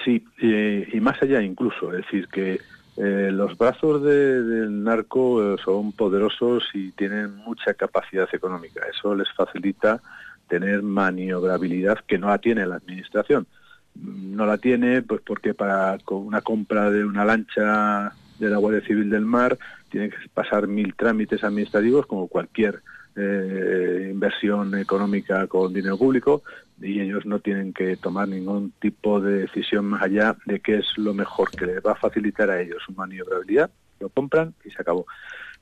[0.03, 2.59] Sí, y más allá incluso, es decir, que
[2.97, 8.81] eh, los brazos del narco eh, son poderosos y tienen mucha capacidad económica.
[8.91, 10.01] Eso les facilita
[10.47, 13.47] tener maniobrabilidad que no la tiene la administración.
[13.95, 19.09] No la tiene pues porque para una compra de una lancha de la Guardia Civil
[19.09, 19.57] del Mar
[19.89, 22.81] tiene que pasar mil trámites administrativos como cualquier
[23.15, 26.43] eh, inversión económica con dinero público
[26.79, 30.85] y ellos no tienen que tomar ningún tipo de decisión más allá de qué es
[30.97, 34.81] lo mejor que les va a facilitar a ellos su maniobrabilidad, lo compran y se
[34.81, 35.07] acabó.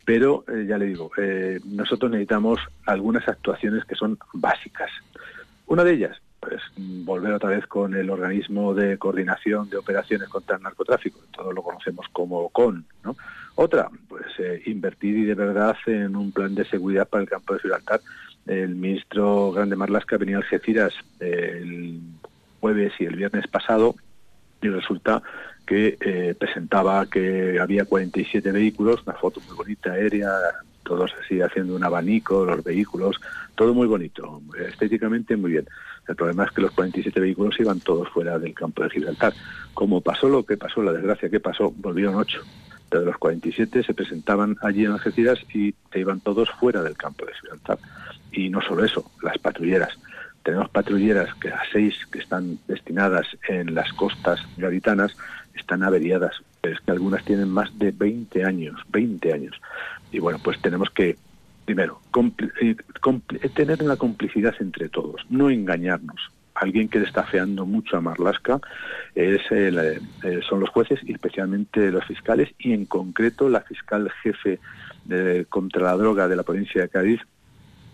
[0.05, 4.91] Pero eh, ya le digo, eh, nosotros necesitamos algunas actuaciones que son básicas.
[5.65, 10.57] Una de ellas, pues volver otra vez con el organismo de coordinación de operaciones contra
[10.57, 13.15] el narcotráfico, todos lo conocemos como CON, ¿no?
[13.55, 17.53] Otra, pues eh, invertir y de verdad en un plan de seguridad para el campo
[17.53, 18.01] de Gibraltar.
[18.45, 21.99] El ministro Grande Marlasca venía a Algeciras el
[22.59, 23.95] jueves y el viernes pasado
[24.61, 25.23] y resulta
[25.65, 30.31] que eh, presentaba que había 47 vehículos, una foto muy bonita aérea,
[30.83, 33.19] todos así haciendo un abanico, los vehículos,
[33.55, 35.67] todo muy bonito, estéticamente muy bien.
[36.07, 39.33] El problema es que los 47 vehículos iban todos fuera del campo de Gibraltar.
[39.73, 42.41] Como pasó lo que pasó, la desgracia que pasó, volvieron ocho
[42.99, 47.25] de los 47 se presentaban allí en Algeciras y se iban todos fuera del campo
[47.25, 47.79] de Gibraltar.
[48.31, 49.97] Y no solo eso, las patrulleras.
[50.43, 55.15] Tenemos patrulleras que a seis que están destinadas en las costas gaditanas
[55.55, 56.35] están averiadas.
[56.63, 59.59] Es que algunas tienen más de 20 años, 20 años.
[60.11, 61.17] Y bueno, pues tenemos que,
[61.65, 61.99] primero,
[62.61, 62.75] eh,
[63.53, 68.61] tener una complicidad entre todos, no engañarnos alguien que está feando mucho a Marlasca
[69.13, 69.99] es eh,
[70.47, 74.59] son los jueces y especialmente los fiscales y en concreto la fiscal jefe
[75.49, 77.19] contra la droga de la provincia de Cádiz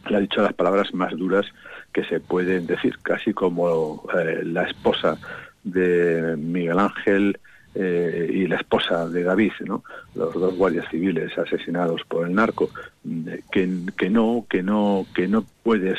[0.10, 1.46] le ha dicho las palabras más duras
[1.94, 5.18] que se pueden decir, casi como eh, la esposa
[5.64, 7.40] de Miguel Ángel
[7.74, 9.84] eh, y la esposa de David, ¿no?
[10.14, 12.70] los dos guardias civiles asesinados por el narco,
[13.52, 13.66] que,
[14.10, 15.98] no, que no, que no puedes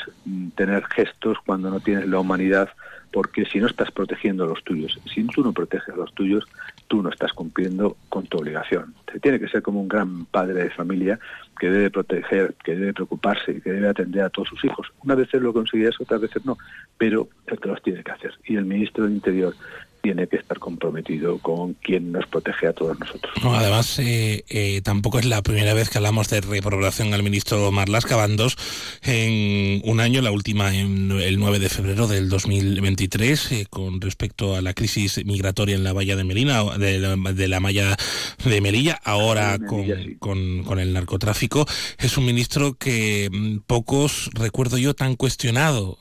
[0.55, 2.68] tener gestos cuando no tienes la humanidad,
[3.11, 6.45] porque si no estás protegiendo a los tuyos, si tú no proteges a los tuyos,
[6.89, 8.95] tú no estás cumpliendo con tu obligación.
[9.11, 11.18] Se tiene que ser como un gran padre de familia
[11.59, 14.93] que debe proteger, que debe preocuparse, que debe atender a todos sus hijos.
[15.05, 16.59] Una veces lo conseguirás, otras veces no,
[16.99, 18.35] pero el que los tiene que hacer.
[18.45, 19.55] Y el ministro del Interior
[20.03, 23.33] tiene que estar comprometido con quien nos protege a todos nosotros.
[23.43, 28.17] además, eh, eh, tampoco es la primera vez que hablamos de reprobación al ministro Marlaska,
[28.17, 28.57] van dos
[29.03, 34.57] en un año, la última en el 9 de febrero del 2023, eh, con respecto
[34.57, 37.97] a la crisis migratoria en la valla de Melina, de la, de la malla
[38.45, 39.87] de Melilla, ahora con,
[40.19, 41.65] con, con, el narcotráfico.
[41.99, 45.99] Es un ministro que mm, pocos, recuerdo yo, tan cuestionado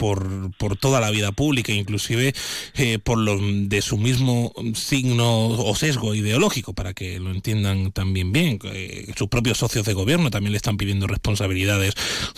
[0.00, 2.32] por, por toda la vida pública, inclusive
[2.74, 8.32] eh, por lo de su mismo signo o sesgo ideológico, para que lo entiendan también
[8.32, 8.58] bien.
[8.64, 11.92] Eh, sus propios socios de gobierno también le están pidiendo responsabilidades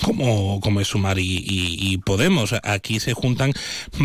[0.04, 2.52] como, como es Sumar y, y, Podemos.
[2.64, 3.52] Aquí se juntan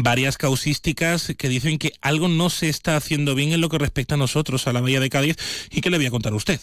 [0.04, 4.14] varias causísticas que dicen que algo no se está haciendo bien en lo que respecta
[4.14, 5.36] a nosotros, a la Bahía de Cádiz,
[5.72, 6.60] y que le voy a contar a usted.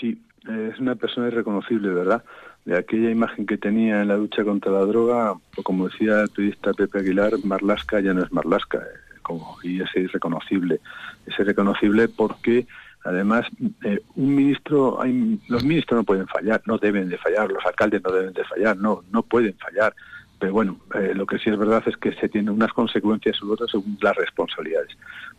[0.00, 2.24] Sí, es una persona irreconocible, ¿verdad?
[2.68, 6.28] De aquella imagen que tenía en la lucha contra la droga, o como decía el
[6.28, 8.86] periodista Pepe Aguilar, Marlasca ya no es Marlasca.
[9.22, 10.78] como, y es irreconocible.
[11.26, 12.66] Es irreconocible porque
[13.04, 13.46] además
[13.84, 18.02] eh, un ministro, hay, los ministros no pueden fallar, no deben de fallar, los alcaldes
[18.02, 19.94] no deben de fallar, no, no pueden fallar.
[20.38, 23.50] Pero bueno, eh, lo que sí es verdad es que se tienen unas consecuencias u
[23.50, 24.90] otras según las responsabilidades.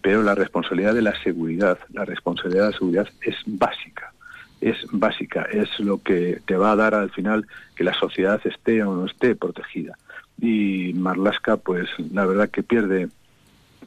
[0.01, 4.08] Pero la responsabilidad de la seguridad, la responsabilidad de la seguridad es básica
[4.61, 7.45] es básica, es lo que te va a dar al final
[7.75, 9.97] que la sociedad esté o no esté protegida.
[10.41, 13.09] Y Marlaska, pues la verdad que pierde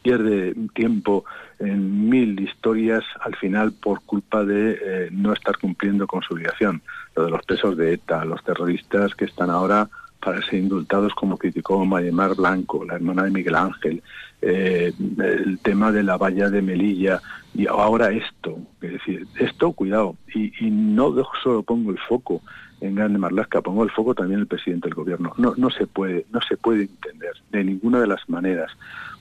[0.03, 1.25] pierde tiempo
[1.59, 6.83] en mil historias al final por culpa de eh, no estar cumpliendo con su obligación.
[7.15, 9.89] Lo de los presos de ETA, los terroristas que están ahora
[10.21, 14.03] para ser indultados como criticó Mayemar Blanco, la hermana de Miguel Ángel,
[14.43, 17.23] eh, el tema de la valla de Melilla
[17.55, 22.43] y ahora esto, es decir, esto cuidado, y, no solo pongo el foco
[22.81, 25.33] en Grande Marlasca, pongo el foco también en el presidente del gobierno.
[25.37, 28.73] No, no se puede, no se puede entender de ninguna de las maneras,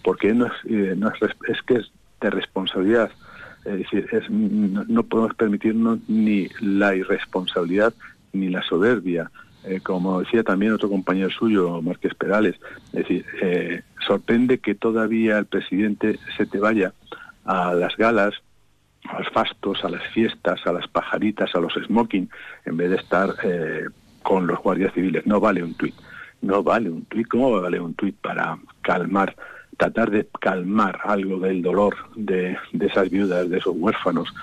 [0.04, 1.16] porque no es, eh, no es,
[1.48, 3.12] es que es de responsabilidad.
[3.66, 7.94] Es decir, es, no, podemos permitirnos ni la irresponsabilidad
[8.34, 9.30] ni la soberbia.
[9.64, 12.56] Eh, como decía también otro compañero suyo, Márquez Perales,
[12.88, 16.94] es decir, eh, sorprende que todavía el presidente se te vaya
[17.46, 18.34] a las galas,
[19.08, 22.30] a los fastos, a las fiestas, a las pajaritas, a los smoking,
[22.66, 23.86] en vez de estar eh,
[24.24, 25.28] con los guardias civiles.
[25.28, 25.96] No vale un tuit,
[26.42, 27.28] no vale un tuit.
[27.28, 29.36] ¿Cómo vale un tuit para calmar,
[29.78, 34.34] tratar de calmar algo del dolor de, de esas viudas, de esos huérfanos,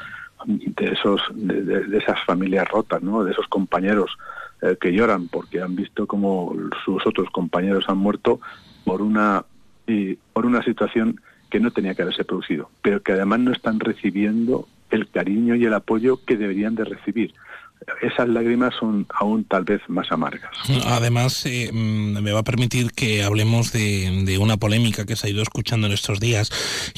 [0.46, 3.24] de esos de, esas familias rotas, ¿no?
[3.24, 4.16] De esos compañeros
[4.62, 6.54] eh, que lloran porque han visto como
[6.84, 8.40] sus otros compañeros han muerto
[8.84, 9.44] por una
[10.34, 14.68] por una situación que no tenía que haberse producido, pero que además no están recibiendo
[14.90, 17.32] el cariño y el apoyo que deberían de recibir
[18.02, 20.50] esas lágrimas son aún tal vez más amargas.
[20.86, 25.30] Además, eh, mm, me va a permitir que hablemos de, una polémica que se ha
[25.30, 26.50] ido escuchando en estos días,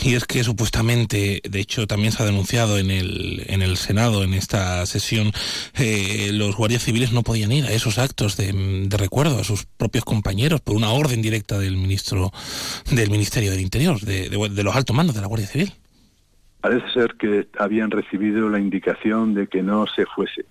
[0.03, 4.25] y es que supuestamente, de hecho también se ha denunciado en el, en el Senado,
[4.25, 5.33] en esta sesión,
[5.79, 10.05] eh, los guardias civiles no podían ir a esos actos de, recuerdo a sus propios
[10.05, 12.31] compañeros por una orden directa del ministro
[12.91, 15.73] del Ministerio del Interior, de, de los altos mandos de la Guardia Civil.
[16.61, 20.45] Parece ser que habían recibido la indicación de que no se fuese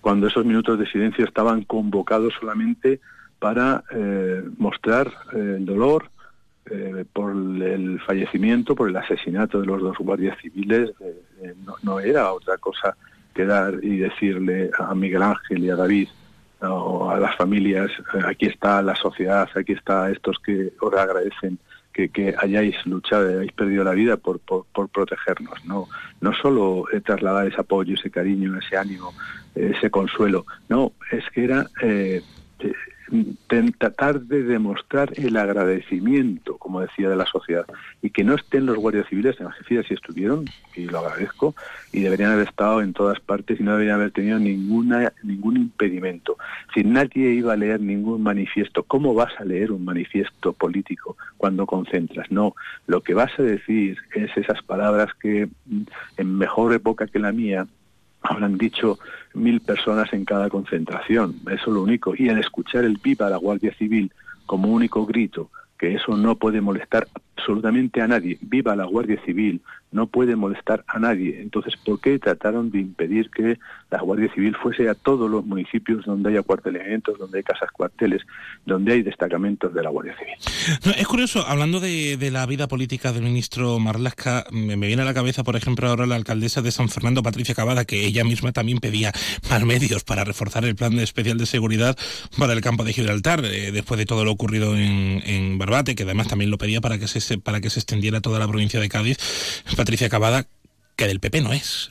[0.00, 3.00] cuando esos minutos de silencio estaban convocados solamente
[3.38, 6.10] para eh, mostrar eh, el dolor
[6.70, 10.90] eh, por el fallecimiento, por el asesinato de los dos guardias civiles,
[11.82, 12.96] no, era otra cosa
[13.32, 16.08] que dar y decirle a Miguel Ángel y a David
[16.60, 17.90] o a las familias,
[18.26, 21.58] aquí está la sociedad, aquí está estos que os agradecen
[22.06, 25.64] que, hayáis luchado, hayáis perdido la vida por, por, protegernos.
[25.64, 25.88] No,
[26.20, 29.12] no solo trasladar ese apoyo, ese cariño, ese ánimo,
[29.54, 30.46] ese consuelo.
[30.68, 32.22] No, es que era eh,
[33.78, 37.66] tratar de demostrar el agradecimiento, como decía, de la sociedad,
[38.02, 40.44] y que no estén los guardias civiles en Algeciras si estuvieron,
[40.74, 41.54] y lo agradezco,
[41.92, 46.36] y deberían haber estado en todas partes y no deberían haber tenido ninguna ningún impedimento.
[46.74, 51.66] Si nadie iba a leer ningún manifiesto, ¿cómo vas a leer un manifiesto político cuando
[51.66, 52.30] concentras?
[52.30, 52.54] No,
[52.86, 55.82] lo que vas a decir es esas palabras que mm,
[56.18, 57.66] en mejor época que la mía
[58.22, 58.98] habrán dicho
[59.34, 62.14] mil personas en cada concentración, eso es lo único.
[62.16, 64.12] Y al escuchar el pipa a la Guardia Civil
[64.46, 67.08] como único grito, que eso no puede molestar
[67.38, 71.40] absolutamente a nadie, viva la Guardia Civil, no puede molestar a nadie.
[71.40, 73.58] Entonces, ¿por qué trataron de impedir que
[73.90, 78.22] la Guardia Civil fuese a todos los municipios donde haya cuartelamientos, donde hay casas cuarteles,
[78.66, 80.94] donde hay destacamentos de la Guardia Civil?
[80.98, 85.42] es curioso, hablando de, la vida política del ministro Marlasca, me, viene a la cabeza,
[85.42, 89.12] por ejemplo, ahora la alcaldesa de San Fernando, Patricia Cavada, que ella misma también pedía
[89.48, 91.96] más medios para reforzar el plan especial de seguridad
[92.36, 96.02] para el campo de Gibraltar, eh, después de todo lo ocurrido en, en Barbate, que
[96.02, 98.88] además también lo pedía para que se, para que se extendiera toda la provincia de
[98.88, 99.18] Cádiz
[99.76, 100.46] Patricia Cavada,
[100.96, 101.90] que del PP no es.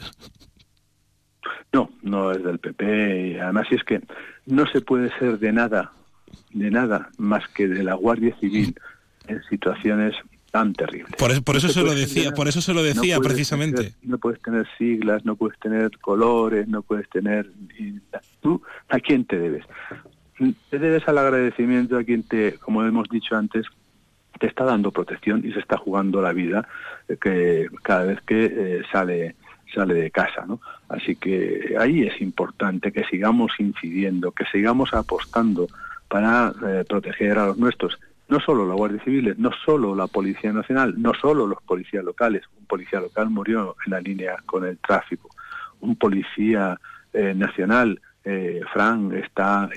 [1.72, 3.32] No, no es del PP.
[3.34, 4.02] Y además, es que
[4.46, 5.92] no se puede ser de nada,
[6.52, 8.76] de nada más que de la Guardia Civil
[9.28, 10.16] en situaciones
[10.52, 11.14] tan terribles.
[11.18, 13.94] Por, eso, se lo decía, por eso se lo decía precisamente.
[14.02, 17.52] no puedes tener siglas, no puedes tener colores, no puedes tener.
[18.42, 19.66] ¿Tú a quién te debes?
[20.70, 23.66] Te debes al agradecimiento a quien te, como hemos dicho antes,
[24.38, 26.68] te está dando protección y se está jugando la vida
[27.08, 29.36] eh, que cada vez que eh, sale
[29.74, 30.46] sale de casa.
[30.88, 35.68] Así que ahí es importante que sigamos incidiendo, que sigamos apostando
[36.08, 40.54] para eh, proteger a los nuestros, no solo la Guardia Civil, no solo la Policía
[40.54, 44.78] Nacional, no solo los policías locales, un policía local murió en la línea con el
[44.78, 45.30] tráfico,
[45.82, 46.80] un policía
[47.14, 48.00] nacional
[48.74, 49.70] Fran está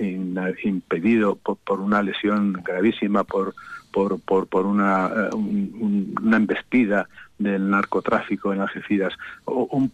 [0.63, 3.55] impedido por, una lesión gravísima por,
[3.93, 9.15] por, por, por una, eh, una embestida del narcotráfico en Algeciras,
[9.45, 9.91] o un,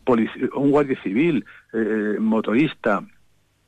[0.54, 3.02] un guardia civil, eh, motorista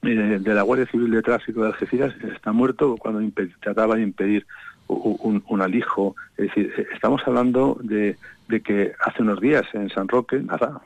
[0.02, 3.20] de la Guardia Civil de Tráfico de Algeciras, está muerto cuando
[3.60, 4.46] trataba de impedir
[4.86, 6.14] un, un, alijo.
[6.36, 8.16] Es decir, estamos hablando de,
[8.48, 10.80] de, que hace unos días en San Roque, nada,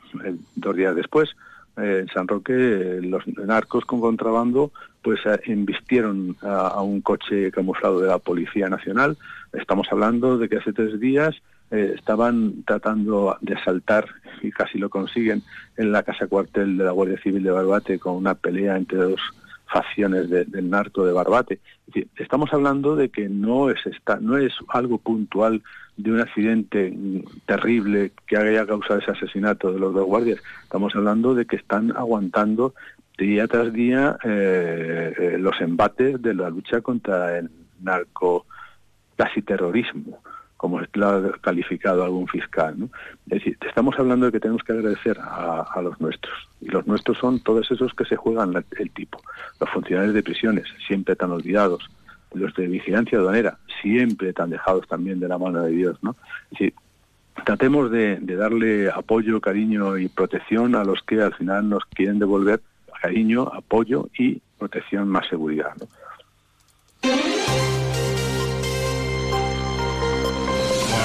[0.55, 1.35] dos días después,
[1.77, 4.71] en San Roque los narcos con contrabando
[5.01, 9.17] pues invistieron a, un coche camuflado de la Policía Nacional.
[9.51, 11.35] Estamos hablando de que hace tres días
[11.71, 14.07] eh, estaban tratando de asaltar,
[14.41, 15.43] y casi lo consiguen,
[15.75, 19.19] en la casa cuartel de la Guardia Civil de Barbate con una pelea entre dos
[19.73, 21.59] facciones del narco de Barbate.
[22.17, 25.63] estamos hablando de que no es, esta, no es algo puntual
[25.97, 26.95] de un accidente
[27.47, 30.39] terrible que haya causado ese asesinato de los dos guardias.
[30.61, 32.75] Estamos hablando de que están aguantando
[33.17, 37.49] día tras día eh, eh, los embates de la lucha contra el
[37.81, 38.45] narco
[39.15, 40.21] casi terrorismo
[40.63, 42.73] como lo ha calificado algún fiscal.
[42.77, 42.85] ¿no?
[43.25, 46.33] Es decir, estamos hablando de que tenemos que agradecer a, los nuestros.
[46.61, 49.21] Y los nuestros son todos esos que se juegan el tipo.
[49.59, 51.89] Los funcionarios de prisiones, siempre tan olvidados.
[52.33, 55.97] Los de vigilancia aduanera, siempre tan dejados también de la mano de Dios.
[56.01, 56.15] ¿no?
[57.45, 62.61] Tratemos de, darle apoyo, cariño y protección a los que al final nos quieren devolver
[63.01, 65.73] cariño, apoyo y protección más seguridad.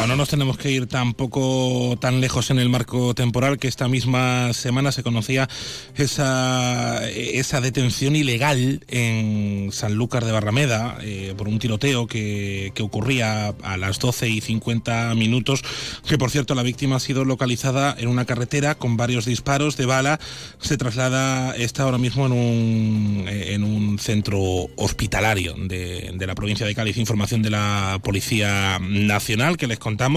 [0.06, 4.52] No nos tenemos que ir tampoco tan lejos en el marco temporal que esta misma
[4.52, 5.48] semana se conocía
[5.96, 13.76] esa, esa detención ilegal en Sanlúcar de Barrameda eh, por un tiroteo que, ocurría a
[13.76, 15.62] las 12 y 50 minutos,
[16.06, 19.84] que por cierto la víctima ha sido localizada en una carretera con varios disparos de
[19.84, 20.20] bala,
[20.60, 24.40] se traslada, está ahora mismo en un, en un centro
[24.76, 30.08] hospitalario de, de la provincia de Cádiz, información de la Policía Nacional que les contaba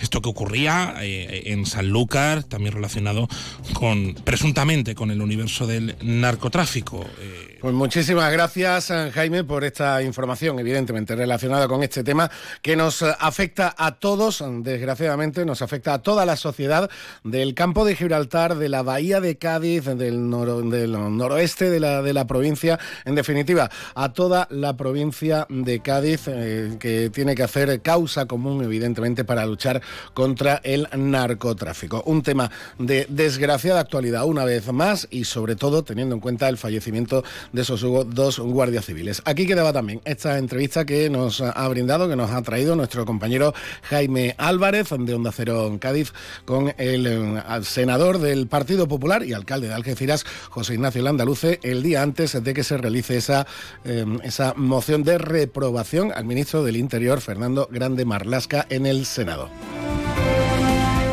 [0.00, 3.28] esto que ocurría eh, en Sanlúcar, también relacionado
[3.74, 7.06] con, presuntamente, con el universo del narcotráfico.
[7.18, 12.30] Eh, pues muchísimas gracias, eh, Jaime, por esta información, evidentemente relacionada con este tema
[12.62, 16.90] que nos afecta a todos, desgraciadamente, nos afecta a toda la sociedad
[17.22, 22.26] del campo de Gibraltar, de la bahía de Cádiz, del, noroeste de la, de la,
[22.26, 28.26] provincia, en definitiva, a toda la provincia de Cádiz, eh, que tiene que hacer causa
[28.26, 29.82] común, evidentemente, para luchar
[30.14, 32.02] contra el narcotráfico.
[32.06, 36.56] Un tema de desgraciada actualidad, una vez más, y sobre todo teniendo en cuenta el
[36.56, 37.22] fallecimiento
[37.52, 39.22] de esos dos guardias civiles.
[39.24, 43.54] Aquí quedaba también esta entrevista que nos ha brindado, que nos ha traído nuestro compañero
[43.82, 46.12] Jaime Álvarez de Onda Cero en Cádiz
[46.44, 51.82] con el, eh, senador del Partido Popular y alcalde de Algeciras, José Ignacio Landaluce, el
[51.82, 53.46] día antes de que se realice esa,
[53.84, 59.48] eh, esa moción de reprobación al ministro del Interior, Fernando Grande Marlasca, en el Senado.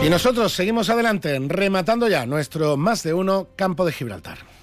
[0.04, 4.57] Y nosotros seguimos adelante, rematando ya nuestro más de uno campo de Gibraltar.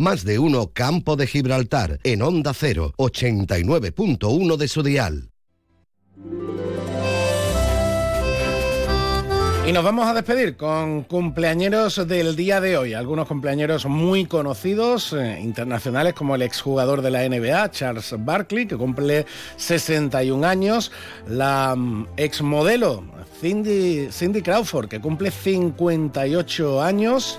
[0.00, 5.28] Más de uno Campo de Gibraltar en Onda 0, 89.1 de su dial.
[9.68, 12.94] Y nos vamos a despedir con cumpleañeros del día de hoy.
[12.94, 18.78] Algunos cumpleañeros muy conocidos, eh, internacionales, como el exjugador de la NBA, Charles Barkley, que
[18.78, 19.26] cumple
[19.58, 20.92] 61 años.
[21.28, 23.04] La mm, exmodelo,
[23.38, 27.38] Cindy, Cindy Crawford, que cumple 58 años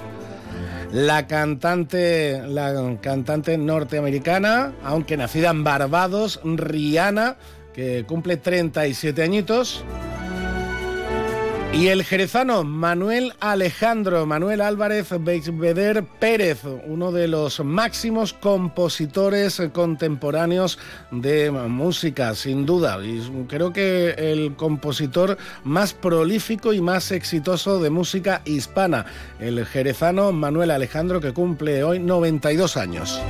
[0.91, 7.37] la cantante, la cantante norteamericana, aunque nacida en Barbados, Rihanna,
[7.73, 9.85] que cumple 37 añitos.
[11.73, 20.77] Y el jerezano Manuel Alejandro, Manuel Álvarez Beigbeder Pérez, uno de los máximos compositores contemporáneos
[21.11, 22.99] de música, sin duda.
[23.03, 29.05] Y creo que el compositor más prolífico y más exitoso de música hispana,
[29.39, 33.21] el jerezano Manuel Alejandro, que cumple hoy 92 años.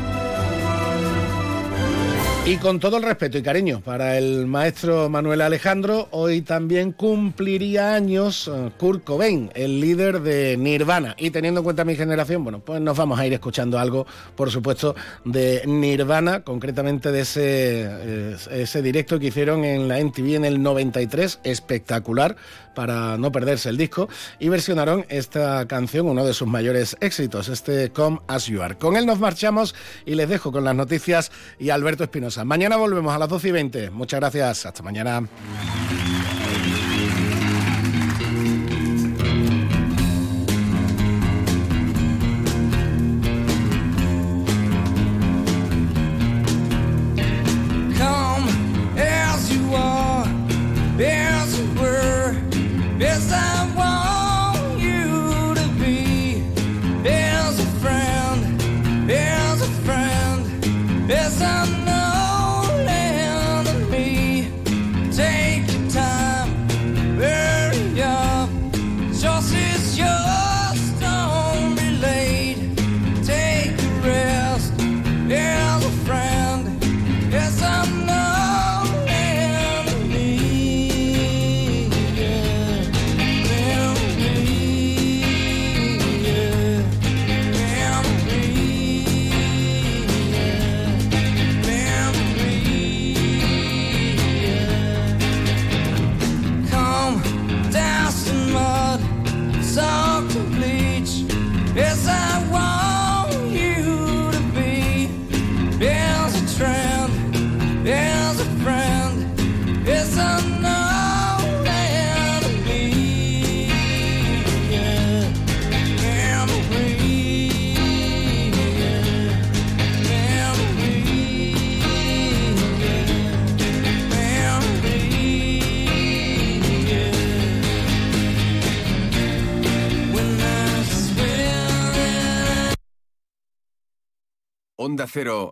[2.43, 7.93] Y con todo el respeto y cariño para el maestro Manuel Alejandro, hoy también cumpliría
[7.93, 11.15] años eh, Kurt Cobain, el líder de Nirvana.
[11.19, 14.49] Y teniendo en cuenta mi generación, bueno, pues nos vamos a ir escuchando algo, por
[14.49, 20.45] supuesto, de Nirvana, concretamente de ese, eh, ese directo que hicieron en la MTV en
[20.45, 22.37] el 93, espectacular,
[22.73, 24.09] para no perderse el disco,
[24.39, 28.77] y versionaron esta canción, uno de sus mayores éxitos, este Come As You Are.
[28.77, 29.75] Con él nos marchamos
[30.07, 32.30] y les dejo con las noticias y Alberto Espinosa.
[32.45, 33.91] Mañana volvemos a las 12 y 20.
[33.91, 34.65] Muchas gracias.
[34.65, 35.27] Hasta mañana.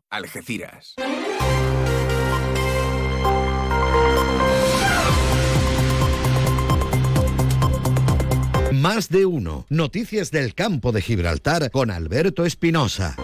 [0.09, 0.95] Algeciras.
[8.71, 9.65] Más de uno.
[9.67, 13.17] Noticias del campo de Gibraltar con Alberto Espinosa.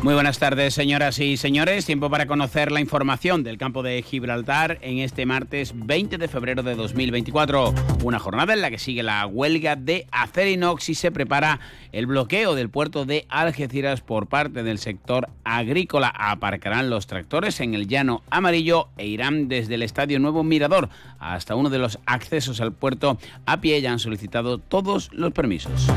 [0.00, 1.84] Muy buenas tardes, señoras y señores.
[1.84, 6.62] Tiempo para conocer la información del campo de Gibraltar en este martes 20 de febrero
[6.62, 7.74] de 2024.
[8.04, 11.58] Una jornada en la que sigue la huelga de Acerinox y se prepara
[11.90, 16.14] el bloqueo del puerto de Algeciras por parte del sector agrícola.
[16.16, 21.56] Aparcarán los tractores en el llano amarillo e irán desde el Estadio Nuevo Mirador hasta
[21.56, 23.82] uno de los accesos al puerto a pie.
[23.82, 25.88] Ya han solicitado todos los permisos.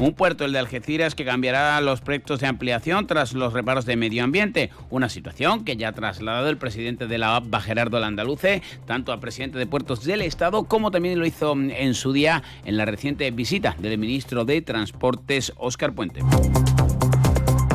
[0.00, 3.96] Un puerto, el de Algeciras, que cambiará los proyectos de ampliación tras los reparos de
[3.96, 4.70] medio ambiente.
[4.90, 9.20] Una situación que ya ha trasladado el presidente de la APBA, Gerardo Landaluce, tanto al
[9.20, 13.30] presidente de Puertos del Estado como también lo hizo en su día en la reciente
[13.30, 16.20] visita del ministro de Transportes, Óscar Puente.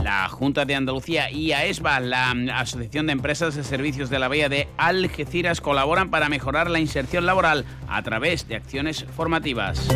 [0.04, 4.50] La Junta de Andalucía y AESBA, la Asociación de Empresas de Servicios de la Bahía
[4.50, 9.88] de Algeciras, colaboran para mejorar la inserción laboral a través de acciones formativas.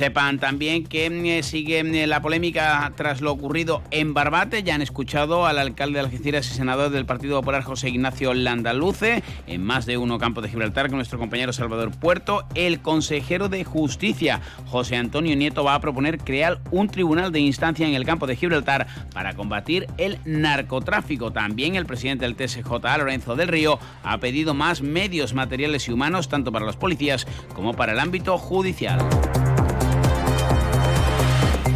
[0.00, 4.62] Sepan también que eh, sigue mm, la polémica tras lo ocurrido en Barbate.
[4.62, 9.22] Ya han escuchado al alcalde de Algeciras y senador del Partido Popular, José Ignacio Landaluce,
[9.46, 12.46] en más de uno campo de Gibraltar con nuestro compañero Salvador Puerto.
[12.54, 17.86] El consejero de Justicia, José Antonio Nieto, va a proponer crear un tribunal de instancia
[17.86, 21.30] en el campo de Gibraltar para combatir el narcotráfico.
[21.30, 26.30] También el presidente del TSJ, Lorenzo del Río, ha pedido más medios materiales y humanos,
[26.30, 28.98] tanto para los policías como para el ámbito judicial.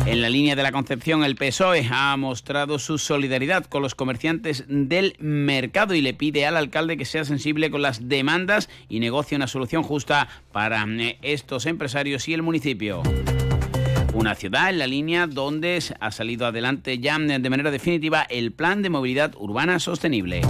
[0.06, 4.64] En la línea de la Concepción, el PSOE ha mostrado su solidaridad con los comerciantes
[4.68, 9.34] del mercado y le pide al alcalde que sea sensible con las demandas y negocie
[9.34, 13.02] una solución justa para eh, estos empresarios y el municipio.
[14.12, 18.82] Una ciudad en la línea donde ha salido adelante ya de manera definitiva el plan
[18.82, 20.42] de movilidad urbana sostenible.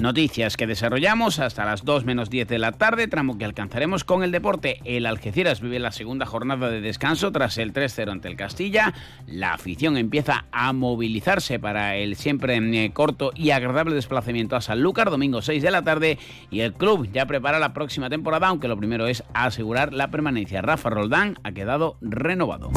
[0.00, 4.22] Noticias que desarrollamos hasta las 2 menos 10 de la tarde, tramo que alcanzaremos con
[4.22, 4.80] el deporte.
[4.84, 8.94] El Algeciras vive la segunda jornada de descanso tras el 3-0 ante el Castilla.
[9.26, 15.10] La afición empieza a movilizarse para el siempre eh, corto y agradable desplazamiento a Sanlúcar,
[15.10, 16.18] domingo 6 de la tarde.
[16.50, 20.62] Y el club ya prepara la próxima temporada, aunque lo primero es asegurar la permanencia.
[20.62, 22.70] Rafa Roldán ha quedado renovado.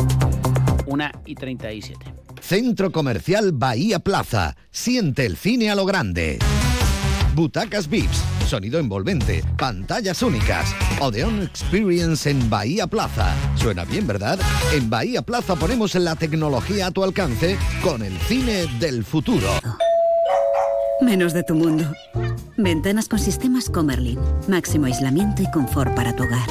[0.88, 1.98] 1 y 37.
[2.42, 4.56] Centro Comercial Bahía Plaza.
[4.72, 6.40] Siente el cine a lo grande.
[7.36, 8.22] Butacas VIPS
[8.52, 10.76] sonido envolvente, pantallas únicas.
[11.00, 13.34] Odeon Experience en Bahía Plaza.
[13.56, 14.38] Suena bien, ¿verdad?
[14.74, 19.48] En Bahía Plaza ponemos la tecnología a tu alcance con el cine del futuro.
[21.00, 21.86] Menos de tu mundo.
[22.58, 24.20] Ventanas con sistemas Comerlin.
[24.50, 26.50] Máximo aislamiento y confort para tu hogar.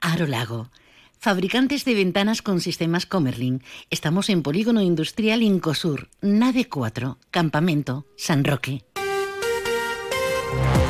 [0.00, 0.70] Aro Lago.
[1.18, 3.64] Fabricantes de ventanas con sistemas Comerlin.
[3.90, 8.84] Estamos en Polígono Industrial Incosur, Nave 4, Campamento, San Roque.
[10.50, 10.89] Thank you.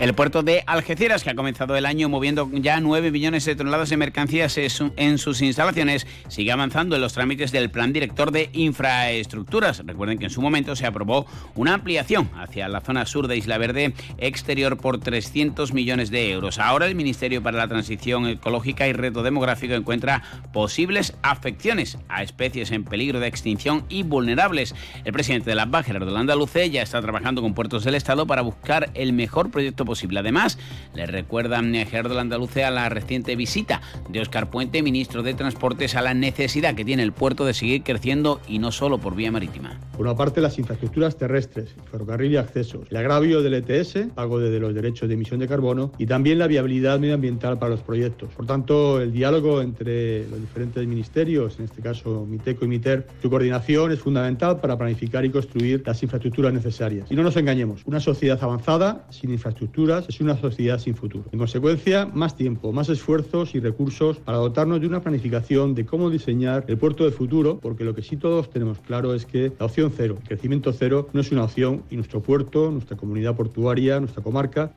[0.00, 3.90] El puerto de Algeciras, que ha comenzado el año moviendo ya 9 millones de toneladas
[3.90, 9.82] de mercancías en sus instalaciones, sigue avanzando en los trámites del Plan Director de Infraestructuras.
[9.84, 11.26] Recuerden que en su momento se aprobó
[11.56, 16.60] una ampliación hacia la zona sur de Isla Verde exterior por 300 millones de euros.
[16.60, 20.22] Ahora el Ministerio para la Transición Ecológica y Reto Demográfico encuentra
[20.52, 24.76] posibles afecciones a especies en peligro de extinción y vulnerables.
[25.04, 28.42] El presidente de la BAC, Gerardo Landaluce, ya está trabajando con puertos del Estado para
[28.42, 29.87] buscar el mejor proyecto
[30.18, 30.58] Además,
[30.94, 36.02] le recuerda a Gerardo a la reciente visita de Óscar Puente, ministro de Transportes, a
[36.02, 39.78] la necesidad que tiene el puerto de seguir creciendo y no solo por vía marítima.
[39.98, 44.60] Por una parte, las infraestructuras terrestres, ferrocarril y accesos, el agravio del ETS, pago de
[44.60, 48.32] los derechos de emisión de carbono y también la viabilidad medioambiental para los proyectos.
[48.36, 53.28] Por tanto, el diálogo entre los diferentes ministerios, en este caso MITECO y MITER, su
[53.28, 57.10] coordinación es fundamental para planificar y construir las infraestructuras necesarias.
[57.10, 61.24] Y no nos engañemos, una sociedad avanzada sin infraestructura es una sociedad sin futuro.
[61.32, 66.08] En consecuencia, más tiempo, más esfuerzos y recursos para dotarnos de una planificación de cómo
[66.08, 69.66] diseñar el puerto del futuro, porque lo que sí todos tenemos claro es que la
[69.66, 74.22] opción cero, crecimiento cero, no es una opción y nuestro puerto, nuestra comunidad portuaria, nuestra
[74.22, 74.72] comarca,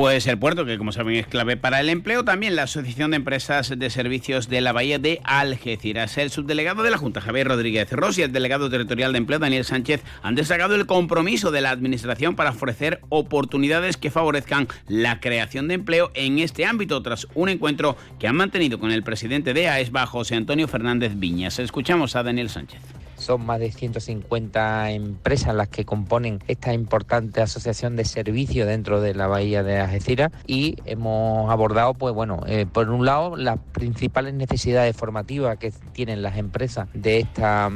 [0.00, 3.18] pues el puerto, que como saben es clave para el empleo, también la Asociación de
[3.18, 6.16] Empresas de Servicios de la Bahía de Algeciras.
[6.16, 9.66] El subdelegado de la Junta, Javier Rodríguez Ros, y el delegado territorial de empleo, Daniel
[9.66, 15.68] Sánchez, han destacado el compromiso de la Administración para ofrecer oportunidades que favorezcan la creación
[15.68, 19.68] de empleo en este ámbito, tras un encuentro que han mantenido con el presidente de
[19.68, 21.58] AESBA, José Antonio Fernández Viñas.
[21.58, 22.80] Escuchamos a Daniel Sánchez.
[23.20, 29.14] Son más de 150 empresas las que componen esta importante asociación de servicios dentro de
[29.14, 34.32] la bahía de Algeciras y hemos abordado, pues bueno, eh, por un lado las principales
[34.32, 37.70] necesidades formativas que tienen las empresas de esta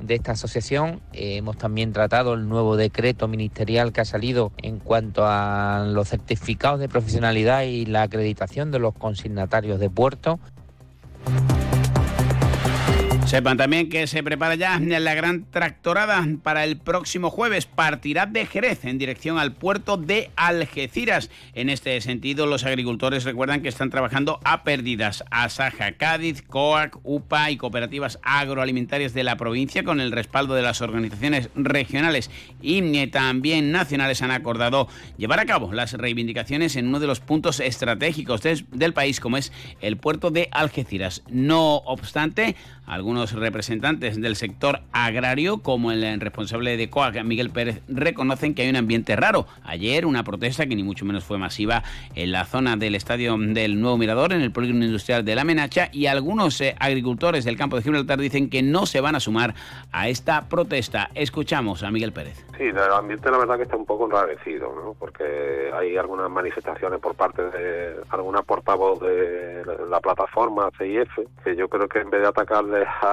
[0.00, 1.00] de esta asociación.
[1.12, 6.08] Eh, hemos también tratado el nuevo decreto ministerial que ha salido en cuanto a los
[6.08, 10.38] certificados de profesionalidad y la acreditación de los consignatarios de puertos.
[13.28, 17.66] Sepan también que se prepara ya la gran tractorada para el próximo jueves.
[17.66, 21.28] Partirá de Jerez en dirección al puerto de Algeciras.
[21.52, 25.24] En este sentido, los agricultores recuerdan que están trabajando a pérdidas.
[25.30, 30.80] Asaja, Cádiz, COAC, UPA y cooperativas agroalimentarias de la provincia, con el respaldo de las
[30.80, 32.30] organizaciones regionales
[32.62, 34.88] y también nacionales, han acordado
[35.18, 39.52] llevar a cabo las reivindicaciones en uno de los puntos estratégicos del país, como es
[39.82, 41.22] el puerto de Algeciras.
[41.28, 42.56] No obstante,
[42.86, 48.70] algunos representantes del sector agrario, como el responsable de COAC, Miguel Pérez, reconocen que hay
[48.70, 49.46] un ambiente raro.
[49.64, 51.82] Ayer una protesta que ni mucho menos fue masiva
[52.14, 55.88] en la zona del estadio del Nuevo Mirador, en el polígono industrial de La Menacha,
[55.92, 59.54] y algunos eh, agricultores del campo de Gibraltar dicen que no se van a sumar
[59.92, 61.10] a esta protesta.
[61.14, 62.44] Escuchamos a Miguel Pérez.
[62.56, 64.94] Sí, el ambiente la verdad que está un poco enrarecido, ¿no?
[64.98, 71.08] porque hay algunas manifestaciones por parte de alguna portavoz de la plataforma CIF,
[71.44, 73.07] que yo creo que en vez de atacarle a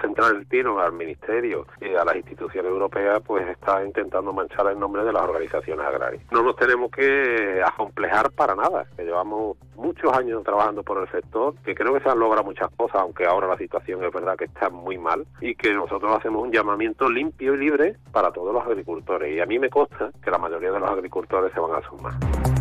[0.00, 4.78] centrar el tiro al Ministerio y a las instituciones europeas, pues está intentando manchar el
[4.78, 6.22] nombre de las organizaciones agrarias.
[6.30, 11.54] No nos tenemos que acomplejar para nada, que llevamos muchos años trabajando por el sector,
[11.64, 14.44] que creo que se han logrado muchas cosas, aunque ahora la situación es verdad que
[14.44, 18.64] está muy mal, y que nosotros hacemos un llamamiento limpio y libre para todos los
[18.64, 19.34] agricultores.
[19.34, 22.53] Y a mí me consta que la mayoría de los agricultores se van a sumar.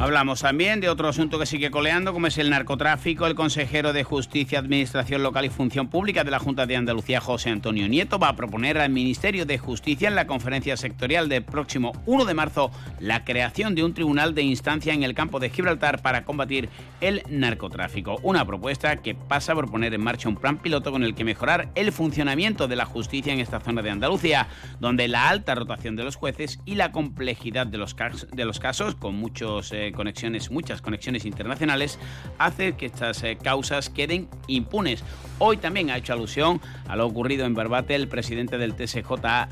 [0.00, 3.26] Hablamos también de otro asunto que sigue coleando, como es el narcotráfico.
[3.26, 7.50] El consejero de Justicia, Administración Local y Función Pública de la Junta de Andalucía, José
[7.50, 12.00] Antonio Nieto, va a proponer al Ministerio de Justicia en la conferencia sectorial del próximo
[12.06, 12.70] 1 de marzo
[13.00, 16.68] la creación de un tribunal de instancia en el campo de Gibraltar para combatir
[17.00, 18.18] el narcotráfico.
[18.22, 21.70] Una propuesta que pasa por poner en marcha un plan piloto con el que mejorar
[21.74, 24.46] el funcionamiento de la justicia en esta zona de Andalucía,
[24.78, 29.72] donde la alta rotación de los jueces y la complejidad de los, casos, con muchos
[29.72, 31.98] eh, conexiones, muchas conexiones internacionales,
[32.38, 35.02] hace que estas eh, causas queden impunes.
[35.38, 39.10] Hoy también ha hecho alusión a lo ocurrido en Barbate el presidente del TSJ,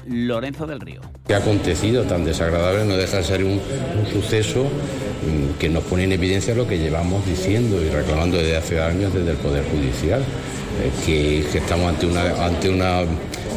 [0.08, 1.00] Lorenzo del Río.
[1.26, 3.60] Que ha acontecido tan desagradable no deja de ser un,
[4.12, 8.82] suceso mm, que nos pone en evidencia lo que llevamos diciendo y reclamando desde hace
[8.82, 13.02] años desde el Poder Judicial, eh, que, estamos ante una, ante una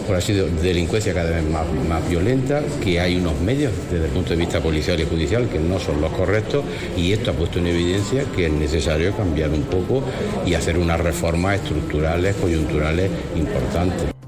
[0.10, 4.12] por así de delincuencia cada vez más, más violenta, que hay unos medios desde el
[4.12, 6.66] punto de vista policial y judicial que no son los correctos
[6.98, 10.04] y esto ha puesto en evidencia que es necesario cambiar un poco
[10.48, 14.19] y hacer unas reformas estructurales, coyunturales importantes.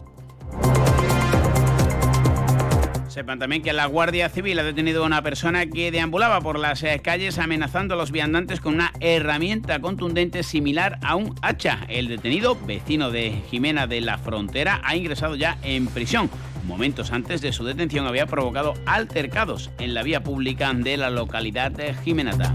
[3.11, 6.81] Sepan también que la Guardia Civil ha detenido a una persona que deambulaba por las
[6.81, 11.79] eh, calles amenazando a los viandantes con una herramienta contundente similar a un hacha.
[11.89, 16.29] El detenido, vecino de Jimena de la Frontera, ha ingresado ya en prisión.
[16.63, 21.69] Momentos antes de su detención había provocado altercados en la vía pública de la localidad
[21.69, 22.53] de Jimenata.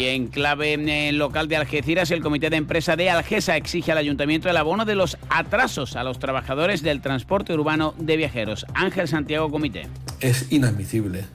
[0.00, 3.98] Y en clave eh, local de Algeciras, el comité de empresa de Algesa exige al
[3.98, 8.64] ayuntamiento el abono de los atrasos a los trabajadores del transporte urbano de viajeros.
[8.72, 9.88] Ángel Santiago Comité.
[10.20, 11.26] Es inadmisible.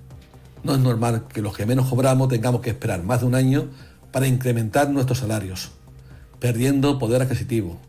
[0.63, 3.67] No es normal que los que menos cobramos tengamos que esperar más de un año
[4.11, 5.69] para incrementar nuestros salarios,
[6.39, 7.79] perdiendo poder adquisitivo,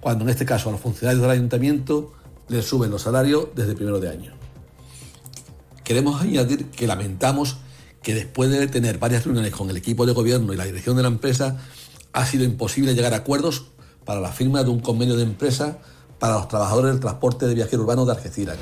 [0.00, 2.12] cuando en este caso a los funcionarios del ayuntamiento
[2.48, 4.32] les suben los salarios desde primero de año.
[5.84, 7.58] Queremos añadir que lamentamos
[8.02, 11.02] que después de tener varias reuniones con el equipo de gobierno y la dirección de
[11.02, 11.58] la empresa,
[12.12, 13.66] ha sido imposible llegar a acuerdos
[14.04, 15.78] para la firma de un convenio de empresa
[16.18, 18.58] para los trabajadores del transporte de viajero urbano de Algeciras.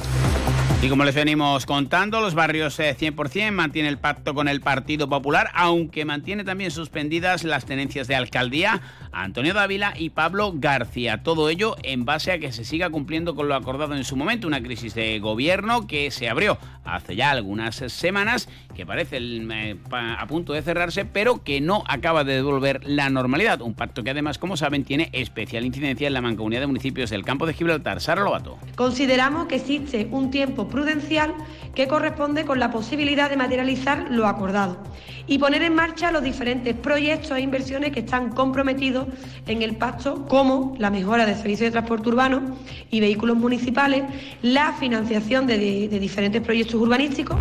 [0.83, 5.09] Y como les venimos contando, los barrios 100% eh, mantiene el pacto con el Partido
[5.09, 11.23] Popular, aunque mantiene también suspendidas las tenencias de alcaldía Antonio Dávila y Pablo García.
[11.23, 14.47] Todo ello en base a que se siga cumpliendo con lo acordado en su momento,
[14.47, 20.27] una crisis de gobierno que se abrió hace ya algunas semanas, que parece eh, a
[20.27, 23.63] punto de cerrarse, pero que no acaba de devolver la normalidad.
[23.63, 27.25] Un pacto que además, como saben, tiene especial incidencia en la mancomunidad de municipios del
[27.25, 28.01] campo de Gibraltar.
[28.01, 28.59] Sara Lobato.
[28.77, 31.35] Consideramos que existe un tiempo prudencial
[31.75, 34.83] que corresponde con la posibilidad de materializar lo acordado
[35.27, 39.07] y poner en marcha los diferentes proyectos e inversiones que están comprometidos
[39.47, 42.57] en el pacto, como la mejora del servicio de transporte urbano
[42.91, 44.05] y vehículos municipales,
[44.43, 47.37] la financiación de, de diferentes proyectos urbanísticos.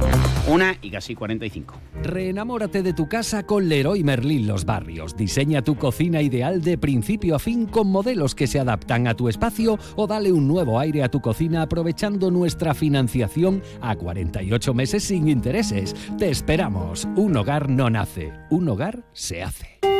[0.48, 1.76] Una y casi 45.
[2.04, 5.16] Reenamórate de tu casa con Leroy Merlin Los Barrios.
[5.16, 9.28] Diseña tu cocina ideal de principio a fin con modelos que se adaptan a tu
[9.28, 15.04] espacio o dale un nuevo aire a tu cocina aprovechando nuestra financiación a 48 meses
[15.04, 15.96] sin intereses.
[16.18, 17.08] Te esperamos.
[17.16, 19.95] Un hogar no nace, un hogar se hace.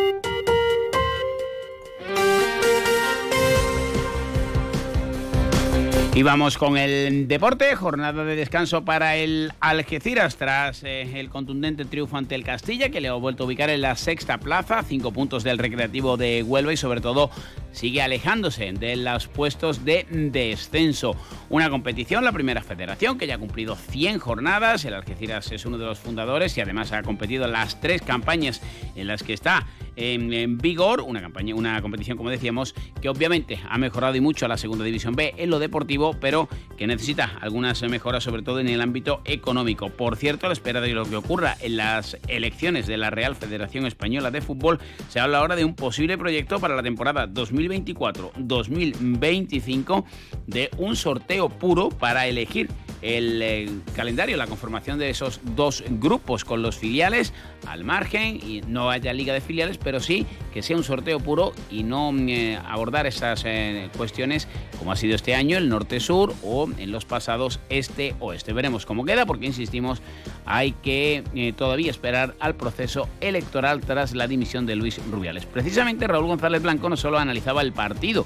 [6.16, 11.84] Y vamos con el deporte, jornada de descanso para el Algeciras tras eh, el contundente
[11.84, 15.12] triunfo ante el Castilla que le ha vuelto a ubicar en la sexta plaza, cinco
[15.12, 17.32] puntos del Recreativo de Huelva y sobre todo
[17.74, 21.18] sigue alejándose de los puestos de descenso.
[21.50, 25.78] Una competición, la primera federación que ya ha cumplido 100 jornadas, el Algeciras es uno
[25.78, 28.62] de los fundadores y además ha competido en las tres campañas
[28.96, 34.16] en las que está en, vigor, una, una competición, como decíamos, que obviamente ha mejorado
[34.16, 38.24] y mucho a la segunda división B en lo deportivo, pero que necesita algunas mejoras,
[38.24, 39.90] sobre todo en el ámbito económico.
[39.90, 43.36] Por cierto, a la espera de lo que ocurra en las elecciones de la Real
[43.36, 44.80] Federación Española de Fútbol,
[45.10, 50.06] se habla ahora de un posible proyecto para la temporada 2024-2025
[50.48, 52.70] de un sorteo puro para elegir
[53.02, 57.34] el eh, calendario, la conformación de esos dos grupos con los filiales
[57.68, 61.54] al margen y no haya liga de filiales, pero sí que sea un sorteo puro
[61.70, 64.48] y no eh, abordar esas eh, cuestiones
[64.80, 68.54] como ha sido este año el norte-sur o en los pasados este-oeste.
[68.54, 70.02] Veremos cómo queda porque, insistimos,
[70.46, 75.46] hay que todavía esperar al proceso electoral tras la dimisión de Luis Rubiales.
[75.46, 78.26] Precisamente Raúl González Blanco no solo analizaba el partido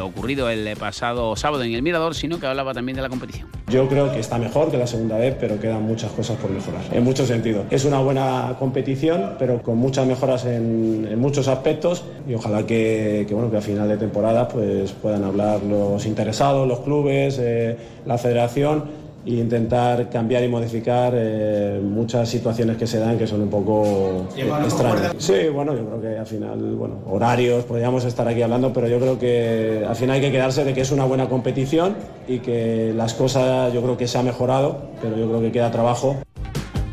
[0.00, 3.48] ocurrido el pasado sábado en el Mirador, sino que hablaba también de la competición.
[3.68, 6.80] Yo creo que está mejor que la segunda vez, pero quedan muchas cosas por mejorar,
[6.90, 7.66] en muchos sentidos.
[7.70, 13.50] Es una buena competición, pero con muchas mejoras en, muchos aspectos y ojalá que, bueno,
[13.50, 17.76] que a final de temporada pues, puedan hablar los interesados, los clubes, eh,
[18.06, 18.84] la federación
[19.26, 24.28] e intentar cambiar y modificar eh, muchas situaciones que se dan que son un poco
[24.36, 25.14] extrañas.
[25.18, 28.98] Sí, bueno, yo creo que al final, bueno, horarios, podríamos estar aquí hablando, pero yo
[28.98, 31.96] creo que al final hay que quedarse de que es una buena competición
[32.26, 35.70] y que las cosas yo creo que se ha mejorado, pero yo creo que queda
[35.70, 36.16] trabajo.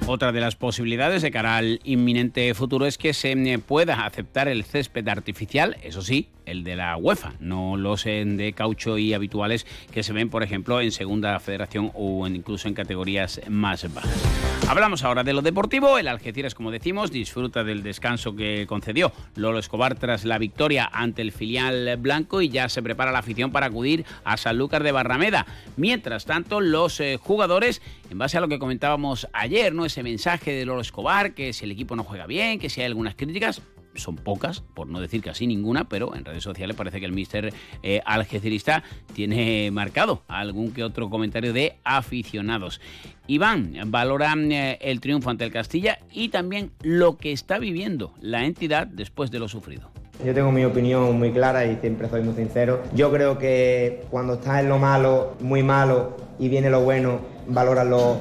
[0.07, 4.63] Otra de las posibilidades de cara al inminente futuro es que se pueda aceptar el
[4.63, 10.03] césped artificial, eso sí, el de la UEFA, no los de caucho y habituales que
[10.03, 14.45] se ven, por ejemplo, en Segunda Federación o incluso en categorías más bajas.
[14.67, 15.97] Hablamos ahora de lo deportivo.
[15.99, 21.21] El Algeciras, como decimos, disfruta del descanso que concedió Lolo Escobar tras la victoria ante
[21.21, 25.45] el filial blanco y ya se prepara la afición para acudir a Sanlúcar de Barrameda.
[25.77, 29.85] Mientras tanto, los eh, jugadores, en base a lo que comentábamos ayer, ¿no?
[29.85, 32.87] ese mensaje de Lolo Escobar, que si el equipo no juega bien, que si hay
[32.87, 33.61] algunas críticas,
[33.95, 37.53] son pocas, por no decir casi ninguna, pero en redes sociales parece que el mister
[37.83, 42.81] eh, algecirista tiene marcado algún que otro comentario de aficionados.
[43.27, 48.45] Iván valora eh, el triunfo ante el Castilla y también lo que está viviendo la
[48.45, 49.89] entidad después de lo sufrido.
[50.23, 52.81] Yo tengo mi opinión muy clara y siempre soy muy sincero.
[52.93, 57.85] Yo creo que cuando estás en lo malo, muy malo, y viene lo bueno, valoras,
[57.85, 58.19] lo,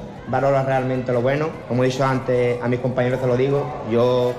[0.66, 1.48] realmente lo bueno.
[1.68, 4.34] Como he dicho antes, a mis compañeros te lo digo, yo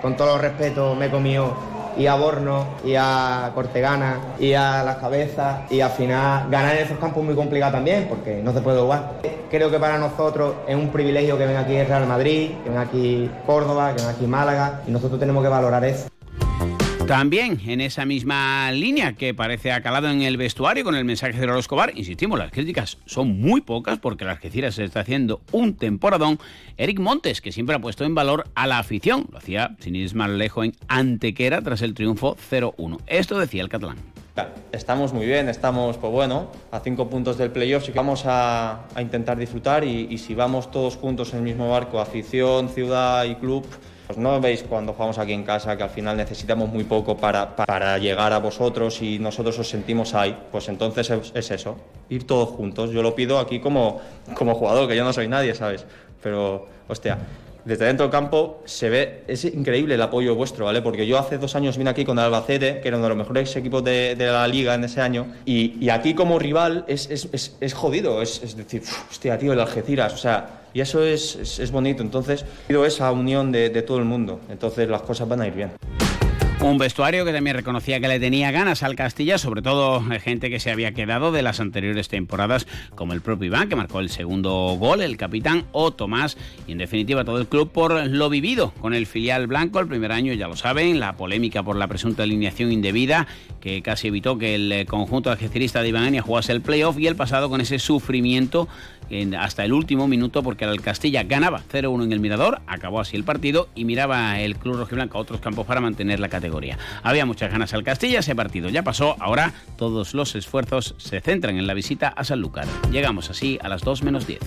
[0.00, 1.54] con todo los respeto me he comido
[1.98, 6.84] y a Borno, y a Cortegana, y a Las Cabezas, y al final ganar en
[6.84, 9.14] esos campos es muy complicado también, porque no se puede jugar.
[9.50, 12.82] Creo que para nosotros es un privilegio que venga aquí el Real Madrid, que venga
[12.82, 16.08] aquí Córdoba, que venga aquí Málaga, y nosotros tenemos que valorar eso.
[17.08, 21.46] También en esa misma línea que parece acalado en el vestuario con el mensaje de
[21.46, 25.74] Loro Escobar, insistimos, las críticas son muy pocas porque la Algeciras se está haciendo un
[25.74, 26.38] temporadón.
[26.76, 30.14] Eric Montes, que siempre ha puesto en valor a la afición, lo hacía sin ir
[30.14, 32.98] más lejos en Antequera tras el triunfo 0-1.
[33.06, 33.96] Esto decía el catalán.
[34.70, 39.38] Estamos muy bien, estamos, pues bueno, a cinco puntos del playoff, y vamos a, intentar
[39.38, 43.66] disfrutar y si vamos todos juntos en el mismo barco, afición, ciudad y club,
[44.08, 47.54] pues no veis cuando jugamos aquí en casa que al final necesitamos muy poco para,
[47.54, 50.34] para llegar a vosotros y nosotros os sentimos ahí.
[50.50, 51.76] Pues entonces es, eso,
[52.08, 52.90] ir todos juntos.
[52.90, 54.00] Yo lo pido aquí como,
[54.32, 55.84] como jugador, que yo no soy nadie, ¿sabes?
[56.22, 57.18] Pero, hostia,
[57.66, 60.80] desde dentro del campo se ve, es increíble el apoyo vuestro, ¿vale?
[60.80, 63.18] Porque yo hace dos años vine aquí con el Albacete, que era uno de los
[63.18, 67.74] mejores equipos de, la liga en ese año, y, aquí como rival es, es, es,
[67.74, 72.02] jodido, es, decir, hostia, tío, el Algeciras, o sea, y eso es, bonito.
[72.02, 74.40] Entonces, esa unión de, de todo el mundo.
[74.50, 75.70] Entonces, las cosas van a ir bien.
[76.60, 80.50] Un vestuario que también reconocía que le tenía ganas al Castilla, sobre todo eh, gente
[80.50, 82.66] que se había quedado de las anteriores temporadas,
[82.96, 86.36] como el propio Iván, que marcó el segundo gol, el capitán, o Tomás,
[86.66, 90.10] y en definitiva todo el club por lo vivido con el filial blanco el primer
[90.10, 93.28] año, ya lo saben, la polémica por la presunta alineación indebida,
[93.60, 97.14] que casi evitó que el eh, conjunto algecirista de Iván jugase el playoff, y el
[97.14, 98.68] pasado con ese sufrimiento
[99.38, 103.24] hasta el último minuto porque el Castilla ganaba 0-1 en el Mirador, acabó así el
[103.24, 106.78] partido y miraba el Club Rojiblanco a otros campos para mantener la categoría.
[107.02, 111.58] Había muchas ganas al Castilla, ese partido ya pasó, ahora todos los esfuerzos se centran
[111.58, 112.66] en la visita a Sanlúcar.
[112.90, 114.40] Llegamos así a las 2 menos 10.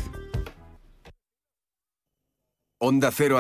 [2.84, 3.38] Onda Cero